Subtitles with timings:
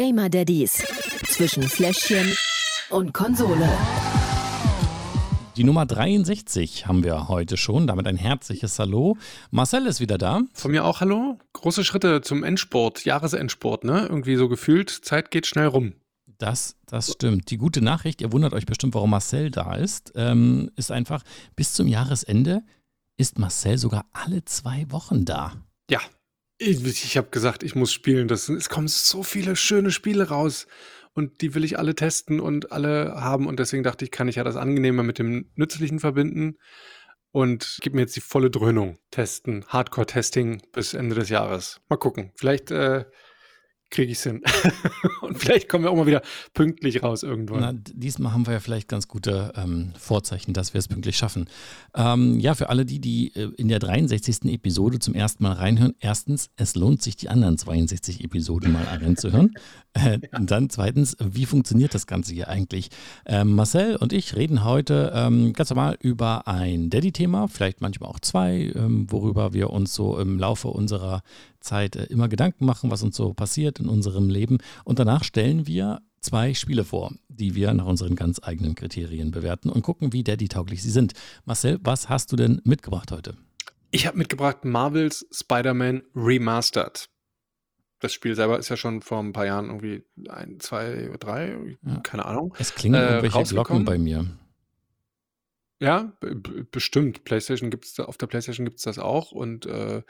[0.00, 0.82] Gamer Daddies
[1.28, 2.34] zwischen Fläschchen
[2.88, 3.68] und Konsole.
[5.58, 9.18] Die Nummer 63 haben wir heute schon, damit ein herzliches Hallo.
[9.50, 10.40] Marcel ist wieder da.
[10.54, 11.38] Von mir auch Hallo.
[11.52, 14.06] Große Schritte zum Endsport, Jahresendsport, ne?
[14.08, 15.92] Irgendwie so gefühlt, Zeit geht schnell rum.
[16.38, 17.50] Das, das stimmt.
[17.50, 21.22] Die gute Nachricht, ihr wundert euch bestimmt, warum Marcel da ist, ähm, ist einfach,
[21.56, 22.62] bis zum Jahresende
[23.18, 25.52] ist Marcel sogar alle zwei Wochen da.
[25.90, 26.00] Ja,
[26.60, 28.28] ich, ich habe gesagt, ich muss spielen.
[28.28, 30.66] Das, es kommen so viele schöne Spiele raus
[31.14, 33.46] und die will ich alle testen und alle haben.
[33.46, 36.58] Und deswegen dachte ich, kann ich ja das Angenehme mit dem Nützlichen verbinden
[37.32, 38.98] und gib mir jetzt die volle Dröhnung.
[39.10, 41.80] Testen, Hardcore-Testing bis Ende des Jahres.
[41.88, 42.32] Mal gucken.
[42.36, 43.06] Vielleicht äh,
[43.90, 44.42] kriege ich es hin.
[45.20, 46.22] und vielleicht kommen wir auch mal wieder
[46.54, 47.60] pünktlich raus irgendwann.
[47.60, 51.48] Na, diesmal haben wir ja vielleicht ganz gute ähm, Vorzeichen, dass wir es pünktlich schaffen.
[51.94, 54.44] Ähm, ja, für alle die, die äh, in der 63.
[54.52, 59.52] Episode zum ersten Mal reinhören, erstens, es lohnt sich, die anderen 62 Episoden mal reinzuhören.
[59.92, 60.38] Äh, ja.
[60.38, 62.90] Dann zweitens, wie funktioniert das Ganze hier eigentlich?
[63.26, 68.20] Ähm, Marcel und ich reden heute ähm, ganz normal über ein Daddy-Thema, vielleicht manchmal auch
[68.20, 71.22] zwei, ähm, worüber wir uns so im Laufe unserer
[71.60, 74.58] Zeit äh, immer Gedanken machen, was uns so passiert in unserem Leben.
[74.84, 79.70] Und danach stellen wir zwei Spiele vor, die wir nach unseren ganz eigenen Kriterien bewerten
[79.70, 81.14] und gucken, wie Daddy-tauglich sie sind.
[81.44, 83.36] Marcel, was hast du denn mitgebracht heute?
[83.90, 87.08] Ich habe mitgebracht Marvels Spider-Man Remastered.
[87.98, 92.00] Das Spiel selber ist ja schon vor ein paar Jahren irgendwie ein, zwei, drei, ja.
[92.00, 92.54] keine Ahnung.
[92.58, 94.26] Es klingen äh, irgendwelche Glocken bei mir.
[95.82, 96.12] Ja,
[96.72, 97.24] bestimmt.
[97.24, 100.02] PlayStation gibt's auf der PlayStation gibt es das auch und, äh,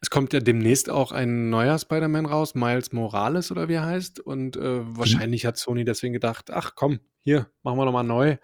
[0.00, 4.18] es kommt ja demnächst auch ein neuer Spider-Man raus, Miles Morales oder wie er heißt
[4.18, 4.96] und, äh, Mhm.
[4.98, 8.36] wahrscheinlich hat Sony deswegen gedacht: „Ach komm, hier, machen wir noch mal neu“,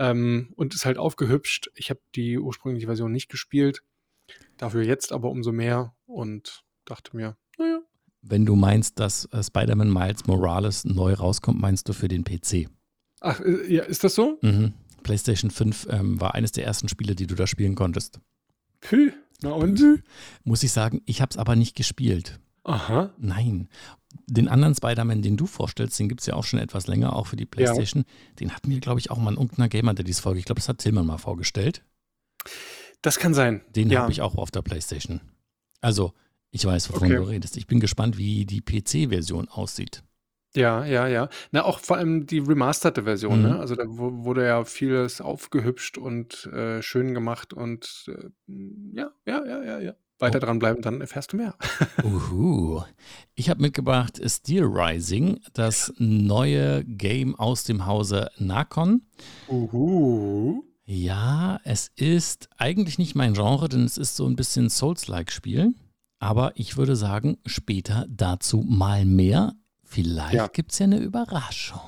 [0.00, 1.70] ähm, und ist halt aufgehübscht.
[1.76, 3.84] Ich habe die ursprüngliche Version nicht gespielt,
[4.58, 7.80] dafür jetzt aber umso mehr und dachte mir: naja.
[8.22, 12.68] Wenn du meinst, dass, äh, Spider-Man Miles Morales neu rauskommt, meinst du für den PC?
[13.20, 14.38] Ach, äh, ja, ist das so?
[14.42, 14.74] Mhm.
[15.02, 18.20] PlayStation 5 ähm, war eines der ersten Spiele, die du da spielen konntest.
[18.80, 19.12] Pü,
[19.42, 19.82] na und?
[20.44, 22.40] Muss ich sagen, ich habe es aber nicht gespielt.
[22.64, 23.14] Aha.
[23.18, 23.68] Nein.
[24.26, 27.26] Den anderen Spider-Man, den du vorstellst, den gibt es ja auch schon etwas länger, auch
[27.26, 28.04] für die PlayStation.
[28.06, 28.34] Ja.
[28.40, 30.38] Den hatten wir, glaube ich, auch mal in irgendeiner Gamer Daddies Folge.
[30.38, 31.82] Ich glaube, das hat Tillmann mal vorgestellt.
[33.02, 33.62] Das kann sein.
[33.74, 34.02] Den ja.
[34.02, 35.20] habe ich auch auf der PlayStation.
[35.80, 36.12] Also,
[36.50, 37.16] ich weiß, wovon okay.
[37.16, 37.56] du redest.
[37.56, 40.02] Ich bin gespannt, wie die PC-Version aussieht.
[40.56, 41.28] Ja, ja, ja.
[41.52, 43.54] Na, auch vor allem die remasterte Version, ne?
[43.54, 43.60] Mhm.
[43.60, 48.30] Also, da wurde ja vieles aufgehübscht und, äh, schön gemacht und, äh,
[48.94, 49.92] ja, ja, ja, ja, ja.
[50.20, 50.46] Weiter Oh.
[50.46, 51.54] dranbleiben, dann erfährst du mehr.
[52.02, 52.82] Uhu.
[53.36, 59.02] Ich habe mitgebracht Steel Rising, das neue Game aus dem Hause Nakon.
[59.48, 60.64] Uhu.
[60.86, 65.74] Ja, es ist eigentlich nicht mein Genre, denn es ist so ein bisschen Souls-like Spiel.
[66.18, 69.54] Aber ich würde sagen, später dazu mal mehr.
[69.88, 70.46] Vielleicht ja.
[70.48, 71.80] gibt es ja eine Überraschung.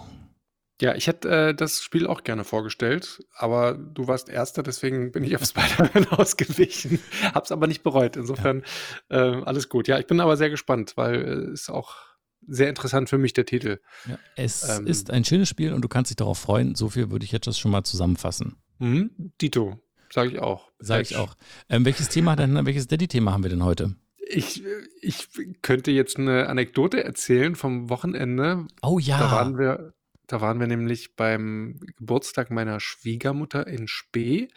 [0.81, 5.23] Ja, ich hätte äh, das Spiel auch gerne vorgestellt, aber du warst Erster, deswegen bin
[5.23, 6.99] ich auf Spider-Man ausgewichen.
[7.35, 8.17] Hab's aber nicht bereut.
[8.17, 8.65] Insofern
[9.11, 9.41] ja.
[9.41, 9.89] äh, alles gut.
[9.89, 11.97] Ja, ich bin aber sehr gespannt, weil es äh, ist auch
[12.47, 13.81] sehr interessant für mich der Titel.
[14.09, 16.75] Ja, es ähm, ist ein schönes Spiel und du kannst dich darauf freuen.
[16.75, 18.57] So viel würde ich jetzt schon mal zusammenfassen.
[18.79, 19.11] Mhm,
[19.43, 19.79] Dito,
[20.11, 20.71] sage ich auch.
[20.79, 21.37] Sage ich auch.
[21.69, 23.95] Ähm, welches Thema denn, welches Daddy-Thema haben wir denn heute?
[24.33, 24.63] Ich,
[25.01, 25.29] ich
[25.61, 28.67] könnte jetzt eine Anekdote erzählen vom Wochenende.
[28.83, 29.19] Oh ja.
[29.19, 29.93] Da waren wir,
[30.27, 34.49] da waren wir nämlich beim Geburtstag meiner Schwiegermutter in Spee.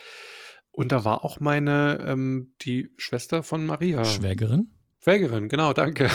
[0.72, 4.06] Und da war auch meine, ähm, die Schwester von Maria.
[4.06, 4.72] Schwägerin?
[5.04, 6.10] Schwägerin, genau, danke.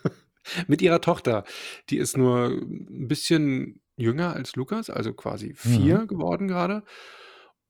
[0.66, 1.44] Mit ihrer Tochter.
[1.90, 6.06] Die ist nur ein bisschen jünger als Lukas, also quasi vier mhm.
[6.06, 6.84] geworden gerade.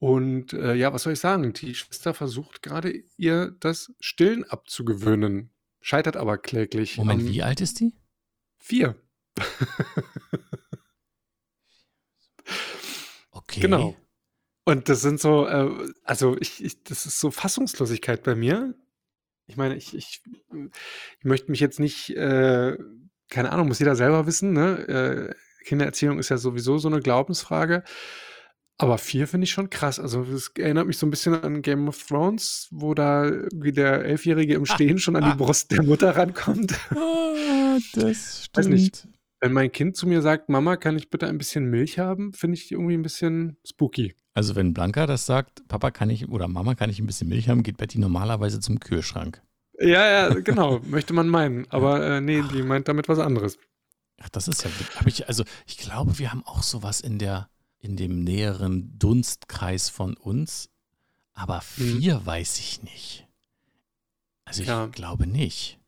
[0.04, 1.54] Und, äh, ja, was soll ich sagen?
[1.54, 5.50] Die Schwester versucht gerade, ihr das Stillen abzugewöhnen,
[5.80, 7.94] scheitert aber kläglich Moment, am wie alt ist die?
[8.58, 8.96] 4.
[13.30, 13.60] Okay.
[13.60, 13.96] Genau.
[14.64, 18.74] Und das sind so, äh, also ich ich das ist so Fassungslosigkeit bei mir.
[19.46, 20.22] Ich meine, ich ich
[20.54, 22.76] ich möchte mich jetzt nicht, äh
[23.28, 24.78] keine Ahnung, muss jeder selber wissen, ne?
[24.88, 27.84] Äh, Kindererziehung ist ja sowieso so eine Glaubensfrage.
[28.76, 30.00] Aber 4 finde ich schon krass.
[30.00, 34.04] Also, es erinnert mich so ein bisschen an Game of Thrones, wo da irgendwie der
[34.04, 36.74] Elfjährige im Stehen schon an die Brust der Mutter rankommt.
[36.96, 39.08] Ah, das Weiß nicht.
[39.40, 42.56] Wenn mein Kind zu mir sagt: „Mama, kann ich bitte ein bisschen Milch haben?“, finde
[42.56, 44.14] ich irgendwie ein bisschen spooky.
[44.34, 47.48] Also, wenn Blanca das sagt: „Papa, kann ich oder Mama, kann ich ein bisschen Milch
[47.48, 49.42] haben?“, geht Betty normalerweise zum Kühlschrank.
[49.80, 51.66] Ja, ja, genau, möchte man meinen.
[51.70, 53.58] Aber, äh, ne, die meint damit was anderes.
[54.22, 57.18] Ach, das ist ja habe ich also, ich glaube, wir haben auch so was in
[57.18, 57.48] der
[57.84, 60.70] in dem näheren Dunstkreis von uns.
[61.34, 61.98] Aber mhm.
[61.98, 62.26] vier mhm.
[62.26, 63.28] weiß ich nicht.
[64.46, 64.86] Also ich ja.
[64.86, 65.78] glaube nicht.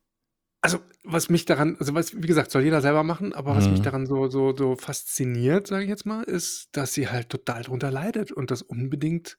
[0.60, 3.78] also was mich daran, also was, wie gesagt, soll jeder selber machen, aber was mich
[3.81, 3.84] Mhm.
[3.84, 7.93] daran so, so, so fasziniert, sage ich jetzt mal, ist, dass sie halt total drunter
[7.93, 9.38] leidet und das unbedingt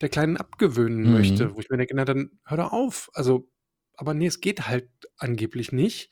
[0.00, 1.12] der Kleinen abgewöhnen Mhm.
[1.12, 3.10] möchte, wo ich mir denke, na dann hör doch auf.
[3.14, 3.50] Also,
[3.94, 4.88] aber nee, es geht halt
[5.18, 6.10] angeblich nicht.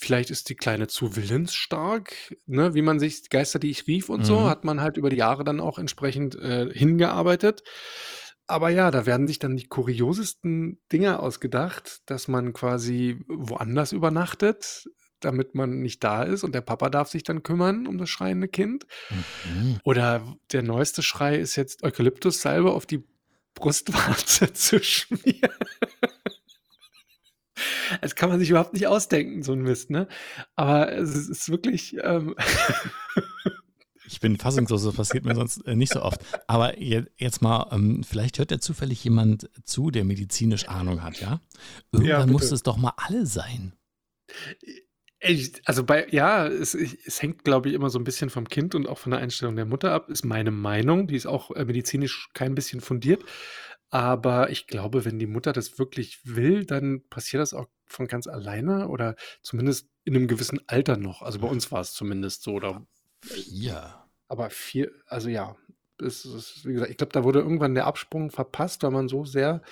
[0.00, 2.14] Vielleicht ist die Kleine zu willensstark,
[2.46, 2.74] ne?
[2.74, 4.44] Wie man sich Geister, die ich rief und so, Mhm.
[4.48, 7.62] hat man halt über die Jahre dann auch entsprechend äh, hingearbeitet.
[8.46, 14.84] Aber ja, da werden sich dann die kuriosesten Dinge ausgedacht, dass man quasi woanders übernachtet,
[15.20, 18.46] damit man nicht da ist und der Papa darf sich dann kümmern um das schreiende
[18.48, 18.86] Kind.
[19.10, 19.80] Mhm.
[19.84, 23.04] Oder der neueste Schrei ist jetzt Eukalyptussalbe auf die
[23.54, 25.50] Brustwarze zu schmieren.
[28.00, 30.08] Das kann man sich überhaupt nicht ausdenken, so ein Mist, ne?
[30.56, 32.34] Aber es ist wirklich, ähm
[34.10, 36.20] Ich bin fassungslos, das passiert mir sonst äh, nicht so oft.
[36.46, 41.20] Aber je, jetzt mal, ähm, vielleicht hört ja zufällig jemand zu, der medizinisch Ahnung hat,
[41.20, 41.40] ja?
[41.92, 42.32] Irgendwann bitte.
[42.32, 43.74] muss es doch mal alle sein.
[45.20, 48.74] Ich, also bei, ja, es, es hängt, glaube ich, immer so ein bisschen vom Kind
[48.74, 51.06] und auch von der Einstellung der Mutter ab, ist meine Meinung.
[51.06, 53.24] Die ist auch äh, medizinisch kein bisschen fundiert.
[53.90, 58.26] Aber ich glaube, wenn die Mutter das wirklich will, dann passiert das auch von ganz
[58.26, 61.22] alleine oder zumindest in einem gewissen Alter noch.
[61.22, 62.52] Also bei uns war es zumindest so.
[62.54, 62.86] Oder,
[63.22, 64.04] Vier.
[64.28, 65.56] aber viel, also ja,
[66.00, 69.24] es ist, wie gesagt, ich glaube, da wurde irgendwann der Absprung verpasst, weil man so
[69.24, 69.62] sehr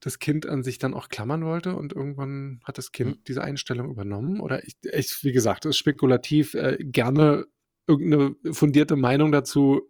[0.00, 3.24] das Kind an sich dann auch klammern wollte und irgendwann hat das Kind Hm.
[3.28, 4.40] diese Einstellung übernommen.
[4.40, 7.46] Oder ich, ich wie gesagt, das ist spekulativ, äh, gerne
[7.86, 9.82] irgendeine fundierte Meinung dazu.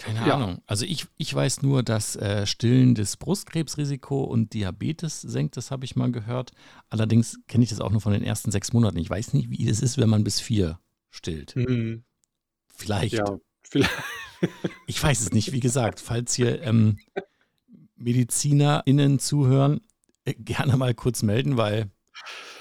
[0.00, 0.34] Keine Ja.
[0.34, 0.62] Ahnung.
[0.66, 5.84] Also ich, ich weiß nur, dass äh, Stillen das Brustkrebsrisiko und Diabetes senkt, das habe
[5.84, 6.52] ich mal gehört.
[6.88, 8.96] Allerdings kenne ich das auch nur von den ersten sechs Monaten.
[8.98, 10.78] Ich weiß nicht, wie es ist, wenn man bis vier
[11.10, 11.54] stillt.
[11.54, 12.02] hm,
[12.74, 13.14] Vielleicht.
[13.14, 13.90] ja, vielleicht.
[14.86, 15.52] Ich weiß es nicht.
[15.52, 16.98] Wie gesagt, falls hier ähm,
[17.96, 19.80] MedizinerInnen zuhören,
[20.24, 21.90] äh, gerne mal kurz melden, weil,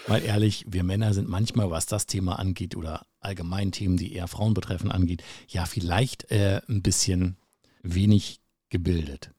[0.09, 4.27] mal ehrlich, wir Männer sind manchmal, was das Thema angeht oder allgemein Themen, die eher
[4.27, 7.37] Frauen betreffen, angeht, ja, vielleicht äh, ein bisschen
[7.83, 9.31] wenig gebildet.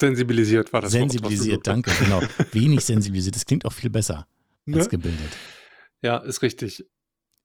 [0.00, 2.22] Sensibilisiert war das Wort, sensibilisiert, gesucht danke, genau.
[2.52, 3.34] Wenig sensibilisiert.
[3.34, 4.28] Das klingt auch viel besser hast.
[4.70, 4.88] als Ne?
[4.90, 5.30] gebildet.
[6.02, 6.84] Ja, ist richtig.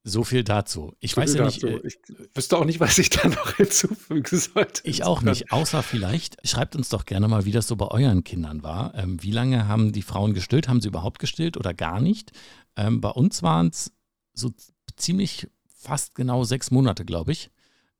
[0.06, 0.94] So viel dazu.
[1.00, 1.98] Ich So weiß ja nicht, äh, Ich
[2.34, 4.82] wüsste auch nicht, was ich da noch hinzufügen sollte.
[4.84, 8.24] Ich auch nicht, außer vielleicht, schreibt uns doch gerne mal, wie das so bei euren
[8.26, 8.94] Kindern war.
[8.96, 10.68] Ähm, wie lange haben die Frauen gestillt?
[10.68, 12.32] Haben sie überhaupt gestillt oder gar nicht?
[12.76, 13.94] Ähm, bei uns waren es
[14.34, 14.52] so
[14.98, 17.50] ziemlich fast genau sechs Monate, glaube ich.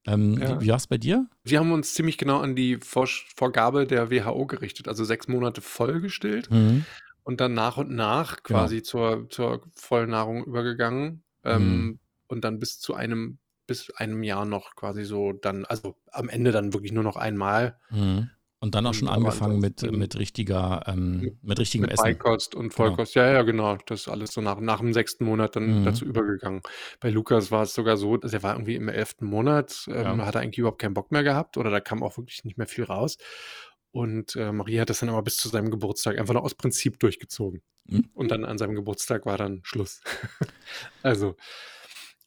[0.06, 0.60] Ähm, Ja.
[0.60, 1.28] Wie, war es bei dir?
[1.46, 5.62] Wir haben uns ziemlich genau an die Vor Vorgabe der WHO gerichtet, also sechs Monate
[5.62, 6.86] voll gestillt Mhm.
[7.24, 8.60] und dann nach und nach Genau.
[8.60, 14.76] quasi zur, zur Vollnahrung übergegangen ähm, und dann bis zu einem bis einem Jahr noch
[14.76, 18.32] quasi so dann, also am Ende dann wirklich nur noch einmal Mhm.
[18.60, 22.22] Und dann auch Und schon angefangen mit, mit richtiger, ähm, mit, richtigem mit Essen.
[22.22, 23.16] Beikost und Vollkost.
[23.16, 23.78] Ja, ja, genau.
[23.88, 25.84] Das ist alles so nach, nach dem sechsten Monat dann Mhm.
[25.84, 26.62] dazu übergegangen.
[27.00, 30.26] Bei Lukas war es sogar so, dass er war irgendwie im elften Monat, ähm, Ja.
[30.26, 32.68] hat er eigentlich überhaupt keinen Bock mehr gehabt oder da kam auch wirklich nicht mehr
[32.68, 33.18] viel raus.
[33.94, 37.00] Und äh, Maria hat das dann aber bis zu seinem Geburtstag einfach nur aus Prinzip
[37.00, 37.62] durchgezogen.
[37.86, 38.10] Mhm.
[38.16, 40.02] Und dann an seinem Geburtstag war dann Schluss.
[41.04, 41.36] also.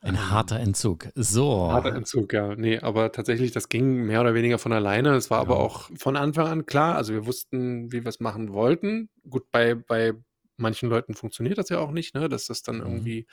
[0.01, 1.09] Ein ähm, harter Entzug.
[1.17, 1.73] So.
[1.73, 2.55] Harter Entzug, ja.
[2.55, 5.17] Nee, aber tatsächlich, das ging mehr oder weniger von alleine.
[5.17, 5.61] Es war aber Ja.
[5.61, 6.95] auch von Anfang an klar.
[6.95, 9.09] Also wir wussten, wie wir es machen wollten.
[9.29, 10.13] Gut, bei, bei
[10.57, 12.29] manchen Leuten funktioniert das ja auch nicht, ne?
[12.29, 12.83] Dass das dann Mhm.
[12.83, 13.27] irgendwie,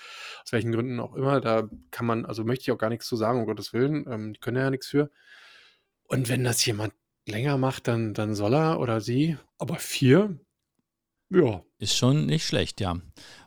[0.44, 3.16] aus welchen Gründen auch immer, da kann man, also möchte ich auch gar nichts zu
[3.16, 4.08] sagen, um Gottes Willen.
[4.10, 5.12] Ähm, die können ja nichts für.
[6.08, 6.94] Und wenn das jemand
[7.28, 9.38] länger macht, dann, dann soll er oder sie.
[9.58, 10.38] Aber vier,
[11.34, 11.64] ja.
[11.80, 12.94] Ist schon nicht schlecht, ja.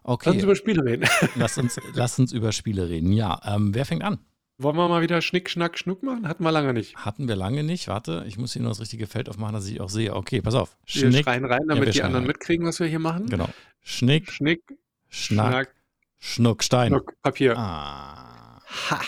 [0.04, 1.08] Lass uns Okay, über Spiele reden.
[1.36, 3.12] lass uns, lass uns über Spiele reden.
[3.12, 4.18] Ja, ähm, wer fängt an?
[4.58, 6.26] Wollen wir mal wieder Schnick, Schnack, Schnuck machen?
[6.26, 6.96] Hatten wir lange nicht.
[6.96, 7.88] Hatten wir lange nicht.
[7.88, 10.14] Warte, ich muss hier nur das richtige Feld aufmachen, dass ich auch sehe.
[10.14, 10.76] Okay, pass auf.
[10.86, 12.28] Wir schreien rein, damit die schreien anderen rein.
[12.28, 13.26] mitkriegen, was wir hier machen.
[13.26, 13.48] Genau.
[13.82, 14.62] Schnick, Schnick,
[15.08, 15.74] Schnack, Schnack,
[16.18, 16.88] Schnuck, Stein.
[16.88, 17.56] Schnuck, Papier.
[17.56, 18.60] Ah.
[18.90, 19.00] Ha!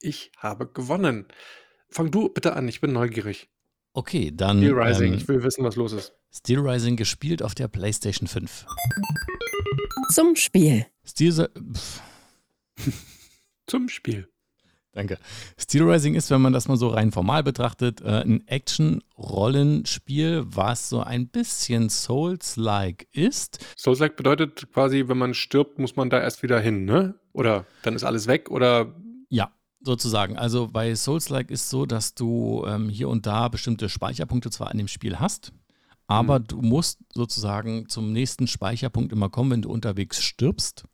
[0.00, 1.26] Ich habe gewonnen.
[1.88, 3.48] Fang du bitte an, ich bin neugierig.
[3.98, 6.14] Okay, dann Steel Rising, ähm, ich will wissen, was los ist.
[6.32, 8.64] Steel Rising gespielt auf der PlayStation 5.
[10.12, 10.86] Zum Spiel.
[11.04, 11.48] Steel,
[13.66, 14.28] Zum Spiel.
[14.92, 15.18] danke.
[15.58, 20.88] Steel Rising ist, wenn man das mal so rein formal betrachtet, äh, ein Action-Rollenspiel, was
[20.88, 23.58] so ein bisschen Souls-like ist.
[23.76, 27.16] Souls-like bedeutet quasi, wenn man stirbt, muss man da erst wieder hin, ne?
[27.32, 28.94] Oder dann ist alles weg oder
[29.28, 29.50] Ja,
[29.80, 30.36] sozusagen.
[30.36, 34.78] Also bei Souls-like ist so, dass du ähm, hier und da bestimmte Speicherpunkte zwar in
[34.78, 35.52] dem Spiel hast,
[36.06, 36.46] aber Mhm.
[36.48, 40.84] du musst sozusagen zum nächsten Speicherpunkt immer kommen, wenn du unterwegs stirbst.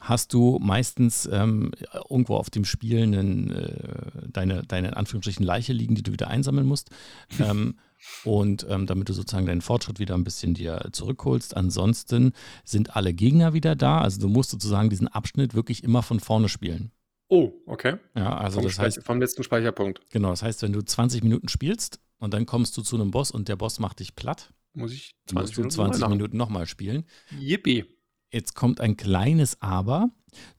[0.00, 1.72] hast du meistens ähm,
[2.08, 6.28] irgendwo auf dem Spiel einen, äh, deine, deine in Anführungsstrichen Leiche liegen, die du wieder
[6.28, 6.90] einsammeln musst.
[7.40, 7.74] ähm,
[8.22, 11.56] und ähm, damit du sozusagen deinen Fortschritt wieder ein bisschen dir zurückholst.
[11.56, 12.32] Ansonsten
[12.64, 14.00] sind alle Gegner wieder da.
[14.00, 16.92] Also du musst sozusagen diesen Abschnitt wirklich immer von vorne spielen.
[17.28, 17.96] Oh, okay.
[18.14, 20.00] Ja, also Vom, das heißt, vom letzten Speicherpunkt.
[20.10, 23.30] genau, das heißt, wenn du 20 Minuten spielst und dann kommst du zu einem Boss
[23.30, 26.16] und der Boss macht dich platt, Muss ich musst du 20 neu machen.
[26.16, 27.04] Minuten nochmal spielen.
[27.38, 27.84] Yippie.
[28.32, 30.10] Jetzt kommt ein kleines Aber.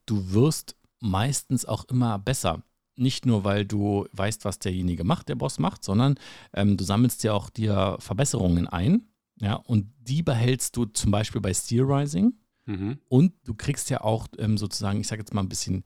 [0.05, 2.63] Du wirst meistens auch immer besser.
[2.95, 6.15] Nicht nur, weil du weißt, was derjenige macht, der Boss macht, sondern
[6.53, 9.07] ähm, du sammelst ja auch dir Verbesserungen ein.
[9.39, 12.33] Ja, und die behältst du zum Beispiel bei Steel Rising.
[12.69, 12.99] Mhm.
[13.07, 15.83] Und du kriegst ja auch ähm, sozusagen, ich sage jetzt mal ein bisschen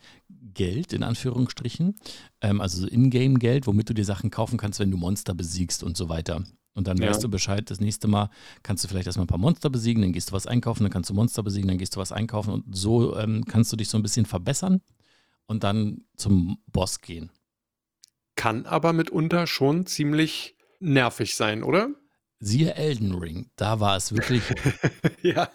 [0.53, 1.95] Geld in Anführungsstrichen,
[2.41, 5.95] ähm, also so Ingame-Geld, womit du dir Sachen kaufen kannst, wenn du Monster besiegst und
[5.95, 6.43] so weiter.
[6.73, 7.09] Und dann Ja.
[7.09, 8.29] weißt du Bescheid, das nächste Mal
[8.63, 11.09] kannst du vielleicht erstmal ein paar Monster besiegen, dann gehst du was einkaufen, dann kannst
[11.09, 13.97] du Monster besiegen, dann gehst du was einkaufen und so ähm, kannst du dich so
[13.97, 14.81] ein bisschen verbessern
[15.45, 17.31] und dann zum Boss gehen.
[18.35, 21.91] Kann aber mitunter schon ziemlich nervig sein, oder?
[22.45, 24.43] Siehe Elden Ring, da war es wirklich
[25.21, 25.49] ja,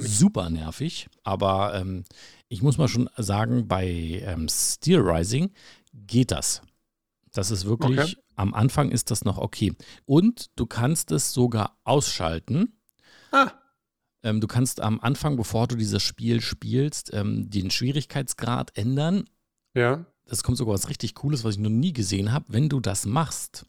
[0.00, 2.04] super nervig, aber ähm,
[2.48, 3.86] ich muss mal schon sagen, bei
[4.24, 5.52] ähm, Steel Rising
[5.92, 6.62] geht das.
[7.32, 8.16] Das ist wirklich, Okay.
[8.36, 9.74] am Anfang ist das noch okay.
[10.04, 12.78] Und du kannst es sogar ausschalten.
[13.30, 13.52] Ah,
[14.24, 19.24] Ähm, du kannst am Anfang, bevor du dieses Spiel spielst, ähm, den Schwierigkeitsgrad ändern.
[19.74, 20.04] ja.
[20.24, 22.46] Das kommt sogar was richtig Cooles, was ich noch nie gesehen habe.
[22.48, 23.66] Wenn du das machst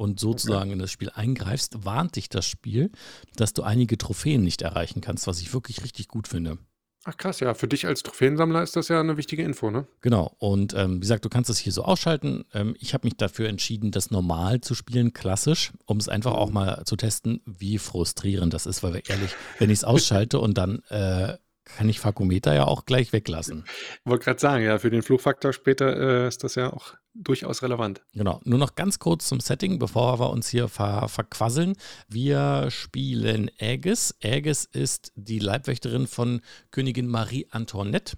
[0.00, 2.90] und sozusagen in das Spiel eingreifst, warnt dich das Spiel,
[3.36, 6.56] dass du einige Trophäen nicht erreichen kannst, was ich wirklich richtig gut finde.
[7.04, 7.52] Ach krass, ja.
[7.52, 9.86] Für dich als Trophäensammler ist das ja eine wichtige Info, ne?
[10.00, 12.44] Genau, und ähm, wie gesagt, du kannst das hier so ausschalten.
[12.54, 16.50] Ähm, ich habe mich dafür entschieden, das normal zu spielen, klassisch, um es einfach auch
[16.50, 20.56] mal zu testen, wie frustrierend das ist, weil wir ehrlich, wenn ich es ausschalte und
[20.56, 21.36] dann äh,
[21.76, 23.64] kann ich Fakometer ja auch gleich weglassen.
[24.04, 28.02] Wollte gerade sagen, ja, für den Fluchfaktor später äh, ist das ja auch durchaus relevant.
[28.12, 31.74] Genau, nur noch ganz kurz zum Setting, bevor wir uns hier ver verquasseln.
[32.08, 34.14] Wir spielen Aegis.
[34.22, 38.16] Aegis ist die Leibwächterin von Königin Marie Antoinette.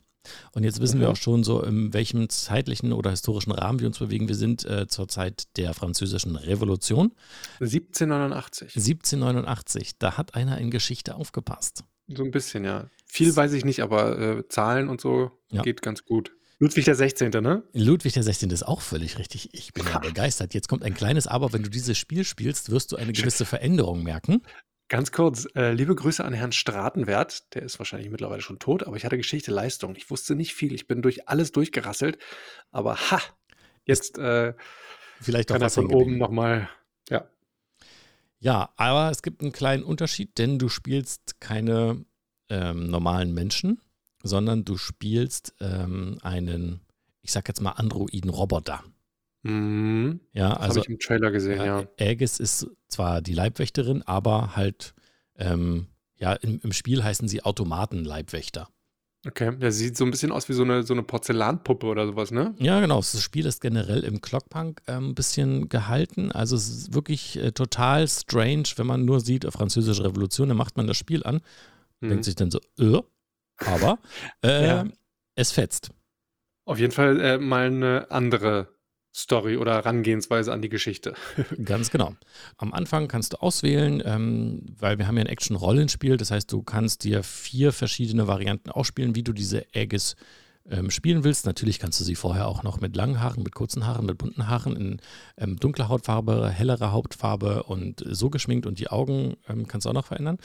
[0.53, 1.13] Und jetzt wissen wir Mhm.
[1.15, 4.29] auch schon so, in welchem zeitlichen oder historischen Rahmen wir uns bewegen.
[4.29, 7.13] Wir sind äh, zur Zeit der Französischen Revolution
[7.61, 8.77] 1789.
[8.77, 9.99] 1789.
[9.99, 11.83] Da hat einer in Geschichte aufgepasst.
[12.17, 12.89] So ein bisschen, ja.
[13.07, 15.63] Viel weiß ich nicht, aber äh, Zahlen und so Ja.
[15.63, 16.33] geht ganz gut.
[16.59, 17.65] Ludwig der 16., ne?
[17.73, 18.51] Ludwig der 16.
[18.51, 19.53] ist auch völlig richtig.
[19.53, 20.55] Ich bin ja begeistert.
[20.55, 21.53] Jetzt kommt ein kleines Aber.
[21.53, 24.43] Wenn du dieses Spiel spielst, wirst du eine gewisse Veränderung merken.
[24.89, 27.55] Ganz kurz, äh, liebe Grüße an Herrn Stratenwert.
[27.55, 29.97] Der ist wahrscheinlich mittlerweile schon tot, aber ich hatte Geschichte, Leistung.
[29.97, 30.73] Ich wusste nicht viel.
[30.73, 32.19] Ich bin durch alles durchgerasselt.
[32.71, 33.21] Aber ha,
[33.85, 34.55] jetzt äh,
[35.21, 36.69] Vielleicht kann er von oben nochmal.
[38.43, 38.71] Ja.
[38.77, 42.05] Aber es gibt einen kleinen Unterschied, denn du spielst keine
[42.49, 43.81] ähm, normalen Menschen,
[44.23, 46.81] sondern du spielst ähm, einen,
[47.23, 48.83] ich sag jetzt mal Androiden-Roboter.
[49.43, 50.21] Mhm.
[50.33, 51.81] Ja, Das also habe ich im Trailer gesehen, ja.
[51.81, 54.95] ja, Aegis ist zwar die Leibwächterin, aber halt,
[55.37, 58.69] ähm, ja, im, im Spiel heißen sie Automatenleibwächter.
[59.27, 59.57] Okay.
[59.57, 62.55] Der sieht so ein bisschen aus wie so eine, so eine Porzellanpuppe oder sowas, ne?
[62.59, 62.97] Ja, genau.
[62.99, 66.33] Das Spiel ist generell im Clockpunk ähm, ein bisschen gehalten.
[66.33, 70.57] Also es ist wirklich äh, total strange, wenn man nur sieht, äh, französische Revolution, dann
[70.57, 71.41] macht man das Spiel an
[72.01, 72.09] Mhm.
[72.09, 73.01] denkt sich dann so, äh,
[73.65, 74.01] aber
[74.45, 74.85] äh, Ja.
[75.37, 75.91] es fetzt.
[76.65, 78.67] Auf jeden Fall äh, mal eine andere
[79.15, 81.15] Story oder Herangehensweise an die Geschichte.
[81.65, 82.15] Ganz genau.
[82.57, 86.63] Am Anfang kannst du auswählen, ähm, weil wir haben ja ein Action-Rollenspiel, das heißt, du
[86.63, 90.17] kannst dir vier verschiedene Varianten ausspielen, wie du diese Aegis
[90.71, 91.45] ähm, spielen willst.
[91.45, 94.49] Natürlich kannst du sie vorher auch noch mit langen Haaren, mit kurzen Haaren, mit bunten
[94.49, 95.01] Haaren, in
[95.37, 99.95] ähm, dunkler Hautfarbe, hellere Hautfarbe und so geschminkt und die Augen ähm, kannst du auch
[99.95, 100.39] noch verändern.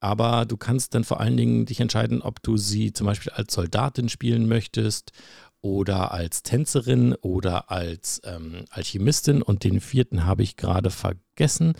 [0.00, 3.52] Aber du kannst dann vor allen Dingen dich entscheiden, ob du sie zum Beispiel als
[3.52, 5.12] Soldatin spielen möchtest
[5.62, 11.74] oder als Tänzerin oder als ähm, Alchemistin und den vierten habe ich gerade vergessen.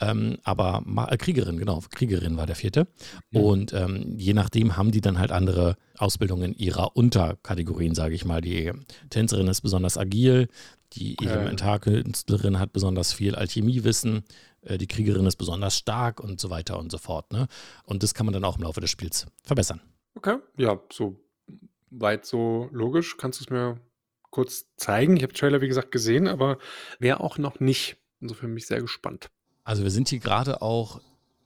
[0.00, 2.86] Ähm, aber äh, Kriegerin, genau, Kriegerin war der vierte.
[3.30, 3.40] Mhm.
[3.40, 8.40] Und ähm, je nachdem haben die dann halt andere Ausbildungen ihrer Unterkategorien, sage ich mal.
[8.40, 8.72] Die
[9.10, 10.48] Tänzerin ist besonders agil,
[10.94, 11.28] die Okay.
[11.28, 14.24] Elementarkünstlerin hat besonders viel Alchemiewissen,
[14.62, 17.32] äh, die Kriegerin ist besonders stark und so weiter und so fort.
[17.32, 17.46] Ne?
[17.84, 19.80] Und das kann man dann auch im Laufe des Spiels verbessern.
[20.14, 20.36] Okay.
[20.56, 21.20] Ja, so
[21.90, 23.16] weit so logisch.
[23.16, 23.80] Kannst du es mir
[24.30, 25.16] kurz zeigen?
[25.16, 26.58] Ich habe Trailer, wie gesagt, gesehen, aber
[26.98, 27.96] wer auch noch nicht.
[28.20, 29.30] Insofern bin ich sehr gespannt.
[29.64, 31.00] Also wir sind hier gerade auch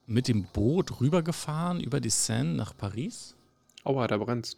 [0.05, 3.35] mit dem Boot rübergefahren über die Seine nach Paris.
[3.83, 4.57] Aua, da brennt's.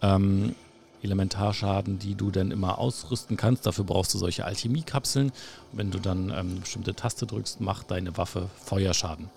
[0.00, 0.54] Ähm,
[1.02, 3.66] Elementarschaden, die du dann immer ausrüsten kannst.
[3.66, 5.32] Dafür brauchst du solche Alchemiekapseln.
[5.72, 9.30] Wenn du dann ähm, eine bestimmte Taste drückst, macht deine Waffe Feuerschaden.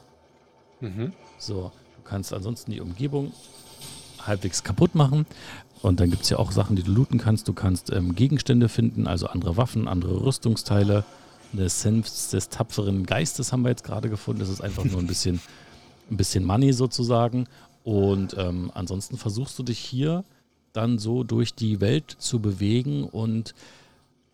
[0.82, 1.14] Mhm.
[1.38, 3.34] So, du kannst ansonsten die Umgebung
[4.26, 5.26] halbwegs kaputt machen.
[5.82, 7.48] Und dann gibt es ja auch Sachen, die du looten kannst.
[7.48, 11.04] Du kannst ähm, Gegenstände finden, also andere Waffen, andere Rüstungsteile.
[11.54, 14.40] Eine Senf des tapferen Geistes haben wir jetzt gerade gefunden.
[14.40, 15.40] Das ist einfach nur ein bisschen,
[16.10, 17.48] ein bisschen Money sozusagen.
[17.84, 20.24] Und ähm, ansonsten versuchst du dich hier
[20.76, 23.54] dann so durch die Welt zu bewegen und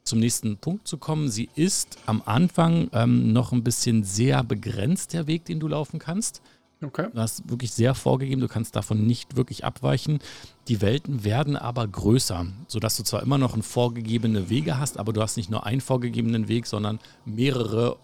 [0.03, 1.29] zum nächsten Punkt zu kommen.
[1.29, 5.99] Sie ist am Anfang ähm, noch ein bisschen sehr begrenzt, der Weg, den du laufen
[5.99, 6.41] kannst.
[6.83, 7.09] Okay.
[7.13, 10.19] Du hast wirklich sehr vorgegeben, du kannst davon nicht wirklich abweichen.
[10.67, 15.13] Die Welten werden aber größer, sodass du zwar immer noch einen vorgegebene Wege hast, aber
[15.13, 17.97] du hast nicht nur einen vorgegebenen Weg, sondern mehrere.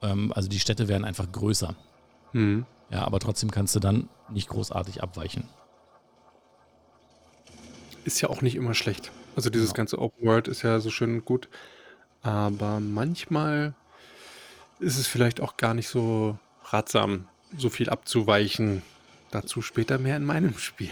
[0.00, 1.74] Ähm, also die Städte werden einfach größer.
[2.32, 2.64] Hm.
[2.90, 5.44] Ja, aber trotzdem kannst du dann nicht großartig abweichen.
[8.06, 9.10] Ist ja auch nicht immer schlecht.
[9.34, 9.78] Also dieses genau.
[9.78, 11.48] ganze Open World ist ja so schön gut.
[12.22, 13.74] Aber manchmal
[14.78, 17.26] ist es vielleicht auch gar nicht so ratsam,
[17.58, 18.82] so viel abzuweichen.
[19.32, 20.88] Dazu später mehr in meinem Spiel.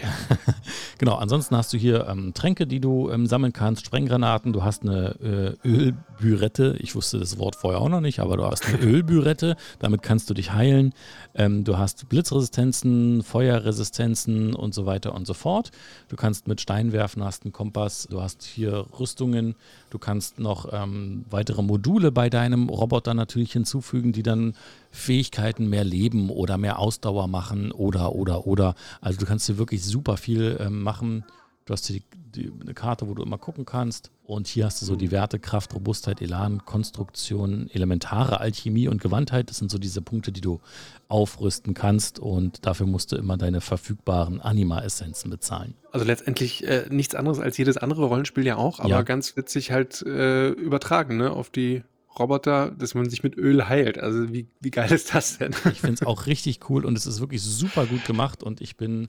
[0.97, 4.83] genau, ansonsten hast du hier ähm, Tränke, die du ähm, sammeln kannst, Sprenggranaten, du hast
[4.83, 6.75] eine äh, Ölbürette.
[6.79, 10.29] Ich wusste das Wort vorher auch noch nicht, aber du hast eine Ölbürette, damit kannst
[10.29, 10.93] du dich heilen.
[11.33, 15.71] Ähm, du hast Blitzresistenzen, Feuerresistenzen und so weiter und so fort.
[16.09, 19.55] Du kannst mit Stein werfen, hast einen Kompass, du hast hier Rüstungen,
[19.91, 24.55] du kannst noch ähm, weitere Module bei deinem Roboter natürlich hinzufügen, die dann
[24.95, 28.75] Fähigkeiten mehr Leben oder mehr Ausdauer machen oder, oder, oder.
[29.01, 31.25] Also du kannst hier wirklich super viel ähm, machen.
[31.65, 34.11] Du hast hier die, die, eine Karte, wo du immer gucken kannst.
[34.23, 39.49] Und hier hast du so die Werte Kraft, Robustheit, Elan, Konstruktion, elementare Alchemie und Gewandtheit.
[39.49, 40.61] Das sind so diese Punkte, die du
[41.07, 42.19] aufrüsten kannst.
[42.19, 45.75] Und dafür musst du immer deine verfügbaren Anima-Essenzen bezahlen.
[45.91, 49.01] Also letztendlich äh, nichts anderes als jedes andere Rollenspiel ja auch, aber ja.
[49.01, 51.83] ganz witzig halt äh, übertragen ne, auf die
[52.17, 53.97] Roboter, dass man sich mit Öl heilt.
[53.97, 55.51] Also wie, wie geil ist das denn?
[55.71, 58.77] Ich finde es auch richtig cool und es ist wirklich super gut gemacht und ich
[58.77, 59.03] bin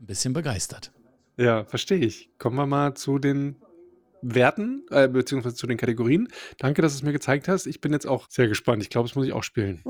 [0.00, 0.92] ein bisschen begeistert.
[1.36, 2.30] Ja, verstehe ich.
[2.38, 3.56] Kommen wir mal zu den
[4.22, 6.28] Werten, äh, beziehungsweise zu den Kategorien.
[6.58, 7.66] Danke, dass du es mir gezeigt hast.
[7.66, 8.82] Ich bin jetzt auch sehr gespannt.
[8.82, 9.82] Ich glaube, das muss ich auch spielen.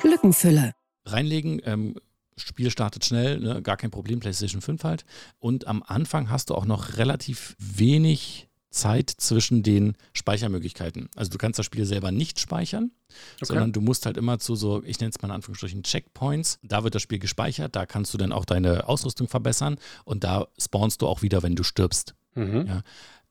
[0.00, 0.72] Glückenfülle.
[1.04, 1.96] Reinlegen, ähm,
[2.36, 3.62] Spiel startet schnell, ne?
[3.62, 5.04] gar kein Problem, PlayStation 5 halt.
[5.38, 11.08] Und am Anfang hast du auch noch relativ wenig Zeit zwischen den Speichermöglichkeiten.
[11.16, 12.90] Also du kannst das Spiel selber nicht speichern,
[13.36, 13.46] okay.
[13.46, 16.58] sondern du musst halt immer zu so, ich nenne es mal in Anführungsstrichen Checkpoints.
[16.62, 20.48] Da wird das Spiel gespeichert, da kannst du dann auch deine Ausrüstung verbessern und da
[20.58, 22.14] spawnst du auch wieder, wenn du stirbst.
[22.34, 22.66] Mhm.
[22.66, 22.82] Ja.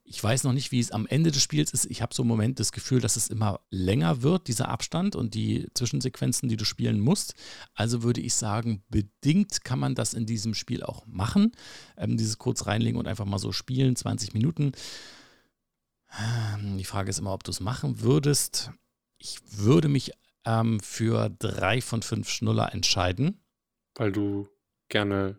[0.06, 1.86] Ich weiß noch nicht, wie es am Ende des Spiels ist.
[1.86, 5.32] Ich habe so im Moment das Gefühl, dass es immer länger wird, dieser Abstand und
[5.32, 7.34] die Zwischensequenzen, die du spielen musst.
[7.72, 11.52] Also würde ich sagen, bedingt kann man das in diesem Spiel auch machen.
[11.96, 14.72] Ähm, dieses kurz reinlegen und einfach mal so spielen, 20 Minuten.
[16.18, 18.70] Ähm, die Frage ist immer, ob du es machen würdest.
[19.18, 20.12] Ich würde mich
[20.44, 23.40] ähm, für drei von fünf Schnuller entscheiden.
[23.94, 24.48] Weil du
[24.88, 25.38] gerne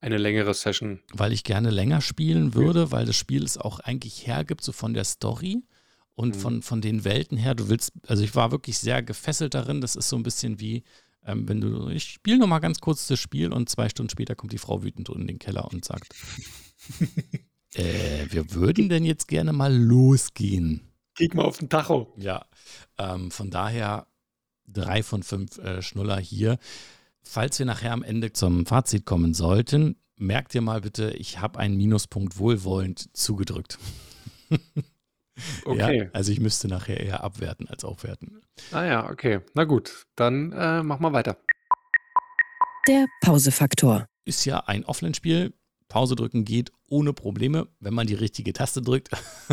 [0.00, 1.00] eine längere Session.
[1.12, 4.94] Weil ich gerne länger spielen würde, weil das Spiel es auch eigentlich hergibt, so von
[4.94, 5.62] der Story
[6.14, 6.40] und mhm.
[6.40, 7.54] von, von den Welten her.
[7.54, 9.80] Du willst, also ich war wirklich sehr gefesselt darin.
[9.80, 10.82] Das ist so ein bisschen wie,
[11.24, 14.52] ähm, wenn du, ich spiele nochmal ganz kurz das Spiel und zwei Stunden später kommt
[14.52, 16.14] die Frau wütend in den Keller und sagt,
[17.74, 20.92] äh, wir würden denn jetzt gerne mal losgehen.
[21.14, 22.12] Kick mal auf den Tacho.
[22.16, 22.46] Ja,
[22.98, 24.06] ähm, von daher
[24.66, 26.58] drei von fünf äh, Schnuller hier.
[27.22, 31.58] Falls wir nachher am Ende zum Fazit kommen sollten, merkt ihr mal bitte, ich habe
[31.58, 33.78] einen Minuspunkt wohlwollend zugedrückt.
[35.64, 35.98] okay.
[35.98, 38.40] Ja, also ich müsste nachher eher abwerten als aufwerten.
[38.70, 39.40] Ah ja, okay.
[39.54, 41.38] Na gut, dann äh, mach mal weiter.
[42.88, 44.06] Der Pausefaktor.
[44.24, 45.52] Ist ja ein Offline-Spiel.
[45.88, 49.08] Pause drücken geht ohne Probleme, wenn man die richtige Taste drückt.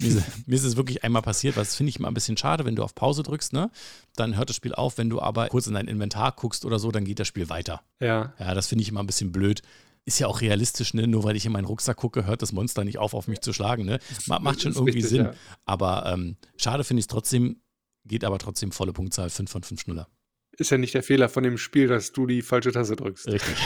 [0.00, 2.64] mir, ist, mir, ist, es wirklich einmal passiert, was finde ich immer ein bisschen schade,
[2.64, 3.70] wenn du auf Pause drückst, ne?
[4.16, 6.90] Dann hört das Spiel auf, wenn du aber kurz in dein Inventar guckst oder so,
[6.90, 7.82] dann geht das Spiel weiter.
[8.00, 8.34] Ja.
[8.38, 9.62] Ja, das finde ich immer ein bisschen blöd.
[10.04, 11.06] Ist ja auch realistisch, ne?
[11.06, 13.52] Nur weil ich in meinen Rucksack gucke, hört das Monster nicht auf, auf mich zu
[13.52, 14.00] schlagen, ne?
[14.26, 15.24] Macht schon irgendwie richtig, Sinn.
[15.26, 15.34] Ja.
[15.66, 17.62] Aber ähm, schade finde ich es trotzdem,
[18.04, 20.08] geht aber trotzdem volle Punktzahl, 5 von 5 Schnuller.
[20.58, 23.28] Ist ja nicht der Fehler von dem Spiel, dass du die falsche Tasse drückst.
[23.28, 23.56] Richtig.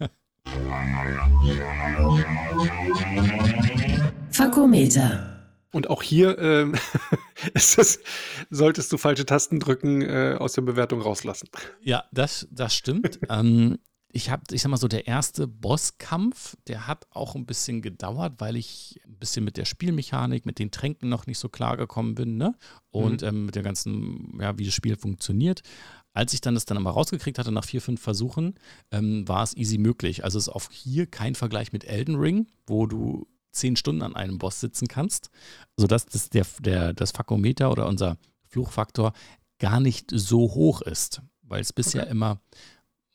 [4.30, 5.36] Fakometer.
[5.72, 6.74] Und auch hier ähm,
[7.54, 8.00] es,
[8.50, 11.48] solltest du falsche Tasten drücken, äh, aus der Bewertung rauslassen.
[11.82, 13.18] Ja, das, das stimmt.
[13.28, 13.78] ähm,
[14.10, 18.34] ich habe, ich sag mal so, der erste Bosskampf, der hat auch ein bisschen gedauert,
[18.38, 22.14] weil ich ein bisschen mit der Spielmechanik, mit den Tränken noch nicht so klar gekommen
[22.14, 22.54] bin, ne?
[22.90, 23.28] Und mhm.
[23.28, 25.60] ähm, mit der ganzen, ja, wie das Spiel funktioniert.
[26.16, 28.54] Als ich dann das dann aber rausgekriegt hatte, nach vier, fünf Versuchen,
[28.90, 30.24] ähm, war es easy möglich.
[30.24, 34.38] Also ist auch hier kein Vergleich mit Elden Ring, wo du zehn Stunden an einem
[34.38, 35.28] Boss sitzen kannst,
[35.76, 38.16] sodass das, der, der, das Fakometer oder unser
[38.48, 39.12] Fluchfaktor
[39.58, 42.12] gar nicht so hoch ist, weil es bisher okay.
[42.12, 42.40] immer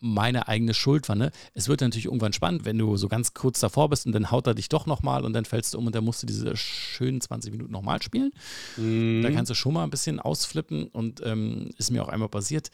[0.01, 1.15] meine eigene Schuld war.
[1.15, 1.31] Ne?
[1.53, 4.47] Es wird natürlich irgendwann spannend, wenn du so ganz kurz davor bist und dann haut
[4.47, 7.21] er dich doch nochmal und dann fällst du um und dann musst du diese schönen
[7.21, 8.33] 20 Minuten nochmal spielen.
[8.77, 9.21] Mhm.
[9.21, 12.71] Da kannst du schon mal ein bisschen ausflippen und ähm, ist mir auch einmal passiert.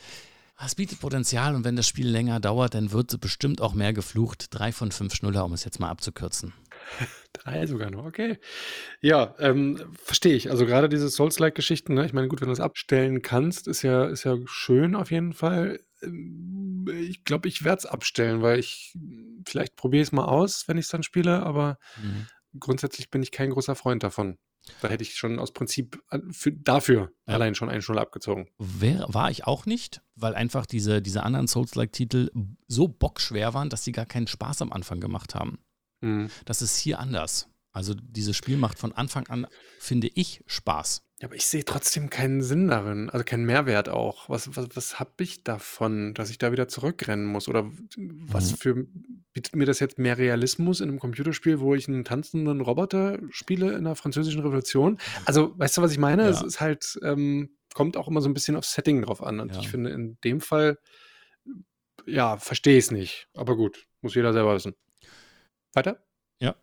[0.60, 4.48] Es bietet Potenzial und wenn das Spiel länger dauert, dann wird bestimmt auch mehr geflucht.
[4.50, 6.54] Drei von fünf Schnuller, um es jetzt mal abzukürzen.
[7.34, 8.38] Drei sogar noch, okay.
[9.02, 10.50] Ja, ähm, verstehe ich.
[10.50, 12.06] Also gerade diese Souls-like-Geschichten, ne?
[12.06, 15.34] ich meine, gut, wenn du es abstellen kannst, ist ja, ist ja schön auf jeden
[15.34, 15.80] Fall.
[16.02, 18.96] Ähm, ich glaube, ich werde es abstellen, weil ich,
[19.46, 22.28] vielleicht probiere es mal aus, wenn ich es dann spiele, aber mhm.
[22.60, 24.38] grundsätzlich bin ich kein großer Freund davon.
[24.82, 27.36] Da hätte ich schon aus Prinzip für, dafür ja.
[27.36, 28.50] allein schon einen Schnuller abgezogen.
[28.58, 32.30] Wär, war ich auch nicht, weil einfach diese, diese anderen Souls-like-Titel
[32.68, 35.60] so bockschwer waren, dass sie gar keinen Spaß am Anfang gemacht haben.
[36.02, 36.30] Mhm.
[36.46, 37.50] Das ist hier anders.
[37.72, 39.46] Also dieses Spiel macht von Anfang an,
[39.80, 41.04] finde ich, Spaß.
[41.20, 44.30] Ja, aber ich sehe trotzdem keinen Sinn darin, also keinen Mehrwert auch.
[44.30, 47.48] Was, was, was habe ich davon, dass ich da wieder zurückrennen muss?
[47.48, 48.58] Oder was mhm.
[48.58, 48.88] für
[49.34, 53.74] bietet mir das jetzt mehr Realismus in einem Computerspiel, wo ich einen tanzenden Roboter spiele
[53.74, 55.00] in der französischen Revolution?
[55.26, 56.24] Also, weißt du, was ich meine?
[56.24, 56.30] Ja.
[56.30, 59.40] Es ist halt, ähm, kommt auch immer so ein bisschen aufs Setting drauf an.
[59.40, 59.60] Und ja.
[59.60, 60.78] ich finde, in dem Fall,
[62.08, 63.28] ja, verstehe ich es nicht.
[63.34, 64.76] Aber gut, muss jeder selber wissen.
[65.78, 66.04] Weiter?
[66.40, 66.56] Ja.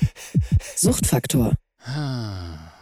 [0.76, 1.54] Suchtfaktor.
[1.84, 2.72] Ah,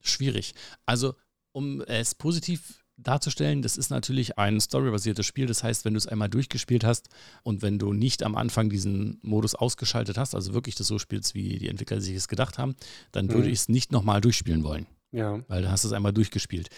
[0.00, 0.54] schwierig.
[0.86, 1.14] Also,
[1.52, 5.46] um es positiv darzustellen, das ist natürlich ein storybasiertes Spiel.
[5.46, 7.08] Das heißt, wenn du es einmal durchgespielt hast
[7.42, 11.34] und wenn du nicht am Anfang diesen Modus ausgeschaltet hast, also wirklich das so spielst,
[11.34, 12.74] wie die Entwickler sich es gedacht haben,
[13.10, 13.52] dann würde mhm.
[13.52, 14.86] ich es nicht nochmal durchspielen wollen.
[15.10, 15.42] Ja.
[15.48, 16.68] Weil du hast es einmal durchgespielt.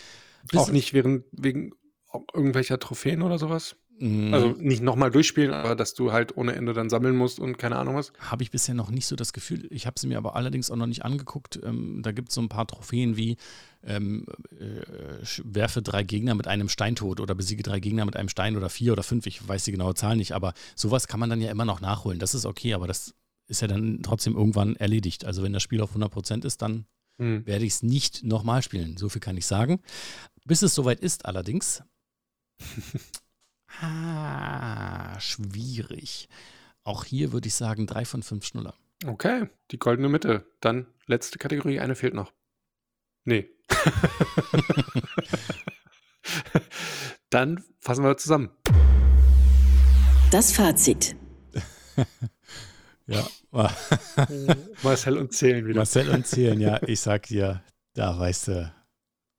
[0.50, 1.72] Bis auch nicht während, wegen
[2.32, 3.76] irgendwelcher Trophäen oder sowas?
[4.00, 4.56] Also mhm.
[4.58, 7.94] nicht nochmal durchspielen, aber dass du halt ohne Ende dann sammeln musst und keine Ahnung
[7.94, 8.12] was.
[8.18, 9.68] Habe ich bisher noch nicht so das Gefühl.
[9.70, 11.60] Ich habe sie mir aber allerdings auch noch nicht angeguckt.
[11.62, 13.36] Ähm, da gibt es so ein paar Trophäen wie
[13.84, 14.82] ähm, äh,
[15.44, 18.68] werfe drei Gegner mit einem Stein tot oder besiege drei Gegner mit einem Stein oder
[18.68, 19.26] vier oder fünf.
[19.26, 22.18] Ich weiß die genaue Zahl nicht, aber sowas kann man dann ja immer noch nachholen.
[22.18, 23.14] Das ist okay, aber das
[23.46, 25.24] ist ja dann trotzdem irgendwann erledigt.
[25.24, 26.86] Also wenn das Spiel auf 100% ist, dann
[27.18, 27.46] hm.
[27.46, 28.96] werde ich es nicht nochmal spielen.
[28.96, 29.80] So viel kann ich sagen.
[30.44, 31.82] Bis es soweit ist allerdings.
[33.80, 36.28] Ah, schwierig.
[36.82, 38.74] Auch hier würde ich sagen, drei von fünf Schnuller.
[39.06, 40.46] Okay, die goldene Mitte.
[40.60, 42.32] Dann letzte Kategorie, eine fehlt noch.
[43.24, 43.50] Nee.
[47.30, 48.50] Dann fassen wir zusammen.
[50.30, 51.16] Das Fazit.
[53.06, 53.26] ja.
[54.82, 55.78] Marcel und Zählen wieder.
[55.78, 56.82] Marcel und Zählen, ja.
[56.86, 57.62] Ich sag dir,
[57.94, 58.74] da weißt du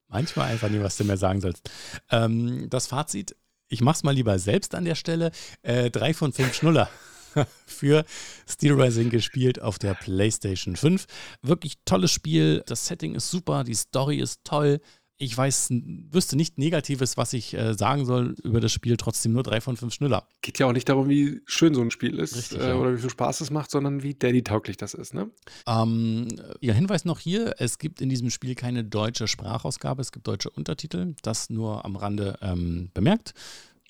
[0.07, 1.69] manchmal einfach nicht, was du mehr sagen sollst.
[2.09, 3.35] Ähm, das Fazit
[3.75, 5.31] ich mach's mal lieber selbst an der Stelle.
[5.61, 6.89] Äh, drei von fünf Schnuller
[7.65, 8.05] für
[8.47, 11.05] Steel Rising gespielt auf der PlayStation 5.
[11.41, 12.63] Wirklich tolles Spiel.
[12.67, 14.79] Das Setting ist super, die Story ist toll
[15.17, 15.69] ich weiß,
[16.11, 19.77] wüsste nicht Negatives, was ich äh, sagen soll über das Spiel, trotzdem nur drei von
[19.77, 20.27] fünf Schnuller.
[20.41, 22.75] Geht ja auch nicht darum, wie schön so ein Spiel ist Richtig, äh, ja.
[22.75, 25.29] oder wie viel Spaß es macht, sondern wie Daddy-tauglich das ist, ne?
[25.67, 26.27] Ähm,
[26.59, 30.49] ja, Hinweis noch hier: Es gibt in diesem Spiel keine deutsche Sprachausgabe, es gibt deutsche
[30.49, 31.15] Untertitel.
[31.21, 33.33] Das nur am Rande ähm, bemerkt.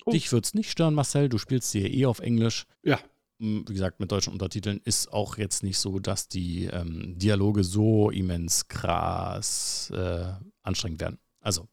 [0.04, 0.12] Oh.
[0.12, 1.28] Dich wird es nicht stören, Marcel.
[1.28, 2.66] Du spielst hier eh auf Englisch.
[2.84, 3.00] Ja,
[3.38, 8.10] wie gesagt, mit deutschen Untertiteln ist auch jetzt nicht so, dass die ähm, Dialoge so
[8.10, 10.32] immens krass äh,
[10.66, 11.18] anstrengend werden.
[11.40, 11.68] Also.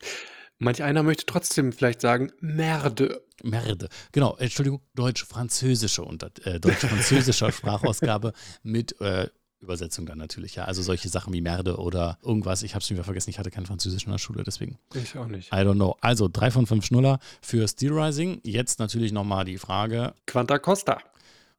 [0.59, 3.23] Manch einer möchte trotzdem vielleicht sagen, Merde.
[3.41, 3.89] Merde.
[4.11, 6.03] Genau, Entschuldigung, deutsch-französische
[6.45, 9.27] äh, deutsch-französischer Sprachausgabe mit äh,
[9.59, 10.65] Übersetzung dann natürlich, ja.
[10.65, 12.63] Also solche Sachen wie Merde oder irgendwas.
[12.63, 14.77] Ich habe es wieder vergessen, ich hatte kein Französisch in der Schule, deswegen.
[14.93, 15.51] Ich auch nicht.
[15.51, 15.97] I don't know.
[16.01, 18.39] Also drei von fünf Schnuller für Steel Rising.
[18.43, 20.13] Jetzt natürlich nochmal die Frage.
[20.27, 20.99] Quanta Costa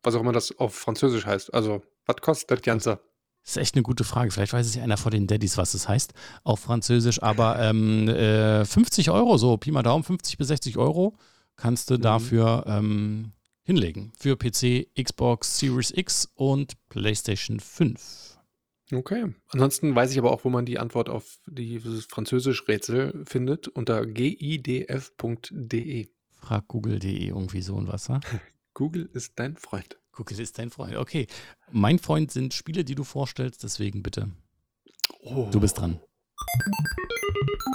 [0.05, 1.53] was auch immer das auf Französisch heißt.
[1.53, 3.01] Also Was kostet das Ganze?
[3.45, 4.31] Das ist echt eine gute Frage.
[4.31, 7.23] Vielleicht weiß es ja einer von den Daddys, was es heißt auf Französisch.
[7.23, 11.17] Aber ähm, äh, 50 Euro, so Pi mal Daumen, 50 bis 60 Euro
[11.57, 12.01] kannst du mhm.
[12.01, 14.13] dafür ähm, hinlegen.
[14.17, 18.39] Für PC, Xbox Series X und PlayStation 5.
[18.93, 19.35] Okay.
[19.49, 25.09] Ansonsten weiß ich aber auch, wo man die Antwort auf dieses Französisch-Rätsel findet, unter gidf.de.
[26.37, 28.21] Frag google.de irgendwie so und was, ha?
[28.75, 29.99] Google ist dein Freund.
[30.15, 30.97] Google ist dein Freund.
[30.97, 31.27] Okay.
[31.71, 34.29] Mein Freund sind Spiele, die du vorstellst, deswegen bitte.
[35.21, 35.49] Oh.
[35.51, 36.01] Du bist dran.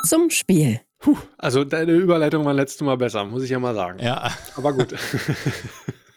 [0.07, 0.81] Zum Spiel.
[0.99, 3.99] Puh, also deine Überleitung war letztes Mal besser, muss ich ja mal sagen.
[3.99, 4.31] Ja.
[4.55, 4.93] Aber gut.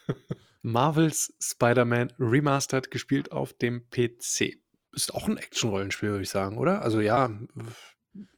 [0.63, 4.59] Marvels Spider-Man Remastered gespielt auf dem PC.
[4.93, 6.83] Ist auch ein Action-Rollenspiel, würde ich sagen, oder?
[6.83, 7.31] Also ja.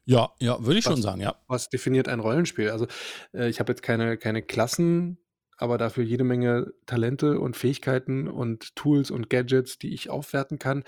[0.05, 1.35] Ja, ja, würde ich was, schon sagen, ja.
[1.49, 2.71] Was definiert ein Rollenspiel?
[2.71, 2.87] Also
[3.33, 5.19] äh, ich habe jetzt keine, keine Klassen,
[5.57, 10.85] aber dafür jede Menge Talente und Fähigkeiten und Tools und Gadgets, die ich aufwerten kann.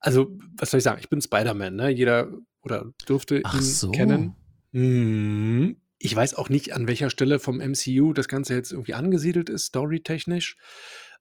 [0.00, 1.00] Also, was soll ich sagen?
[1.00, 1.88] Ich bin Spider-Man, ne?
[1.90, 2.28] Jeder
[2.62, 3.90] oder dürfte Ach ihn so.
[3.90, 4.36] kennen.
[4.72, 5.76] Mhm.
[5.98, 9.66] Ich weiß auch nicht, an welcher Stelle vom MCU das Ganze jetzt irgendwie angesiedelt ist,
[9.66, 10.56] storytechnisch.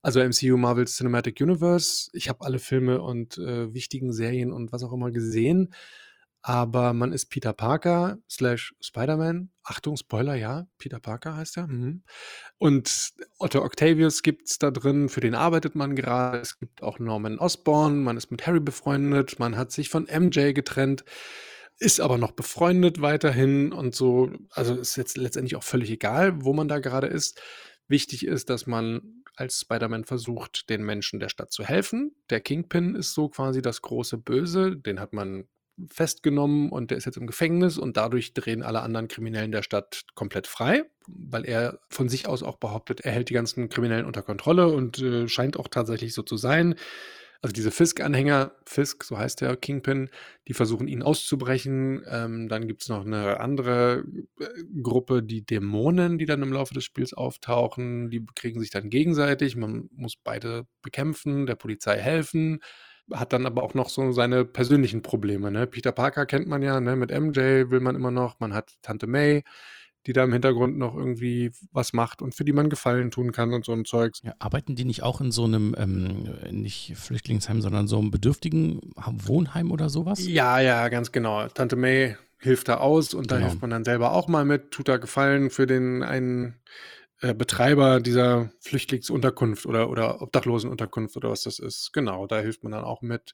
[0.02, 2.10] Also MCU Marvel's Cinematic Universe.
[2.14, 5.74] Ich habe alle Filme und äh, wichtigen Serien und was auch immer gesehen.
[6.42, 9.50] Aber man ist Peter Parker slash Spider-Man.
[9.64, 11.68] Achtung, Spoiler, ja, Peter Parker heißt er.
[11.68, 12.04] Mhm.
[12.58, 16.40] Und Otto Octavius gibt es da drin, für den arbeitet man gerade.
[16.40, 20.54] Es gibt auch Norman Osborn, man ist mit Harry befreundet, man hat sich von MJ
[20.54, 21.04] getrennt
[21.80, 24.32] ist aber noch befreundet weiterhin und so.
[24.52, 27.40] Also ist jetzt letztendlich auch völlig egal, wo man da gerade ist.
[27.88, 32.16] Wichtig ist, dass man als Spider-Man versucht, den Menschen der Stadt zu helfen.
[32.30, 34.76] Der Kingpin ist so quasi das große Böse.
[34.76, 35.48] Den hat man
[35.90, 40.04] festgenommen und der ist jetzt im Gefängnis und dadurch drehen alle anderen Kriminellen der Stadt
[40.16, 44.24] komplett frei, weil er von sich aus auch behauptet, er hält die ganzen Kriminellen unter
[44.24, 46.76] Kontrolle und äh, scheint auch tatsächlich so zu sein.
[47.42, 50.10] Also diese Fisk-Anhänger, Fisk, so heißt der Kingpin,
[50.48, 52.04] die versuchen ihn auszubrechen.
[52.10, 54.04] Ähm, dann gibt es noch eine andere
[54.40, 54.46] äh,
[54.82, 58.10] Gruppe, die Dämonen, die dann im Laufe des Spiels auftauchen.
[58.10, 59.56] Die bekriegen sich dann gegenseitig.
[59.56, 62.60] Man muss beide bekämpfen, der Polizei helfen.
[63.12, 65.52] Hat dann aber auch noch so seine persönlichen Probleme.
[65.52, 65.68] Ne?
[65.68, 66.96] Peter Parker kennt man ja, ne?
[66.96, 68.40] mit MJ will man immer noch.
[68.40, 69.44] Man hat Tante May
[70.08, 73.54] die da im Hintergrund noch irgendwie was macht und für die man Gefallen tun kann
[73.54, 74.22] und so ein Zeugs.
[74.24, 78.80] Ja, arbeiten die nicht auch in so einem, ähm, nicht Flüchtlingsheim, sondern so einem bedürftigen
[78.96, 80.26] Wohnheim oder sowas?
[80.26, 81.48] Ja, ja, ganz genau.
[81.50, 83.48] Tante May hilft da aus und da genau.
[83.50, 86.56] hilft man dann selber auch mal mit, tut da Gefallen für den einen
[87.22, 91.92] äh, Betreiber dieser Flüchtlingsunterkunft oder, oder Obdachlosenunterkunft oder was das ist.
[91.94, 93.34] Genau, da hilft man dann auch mit.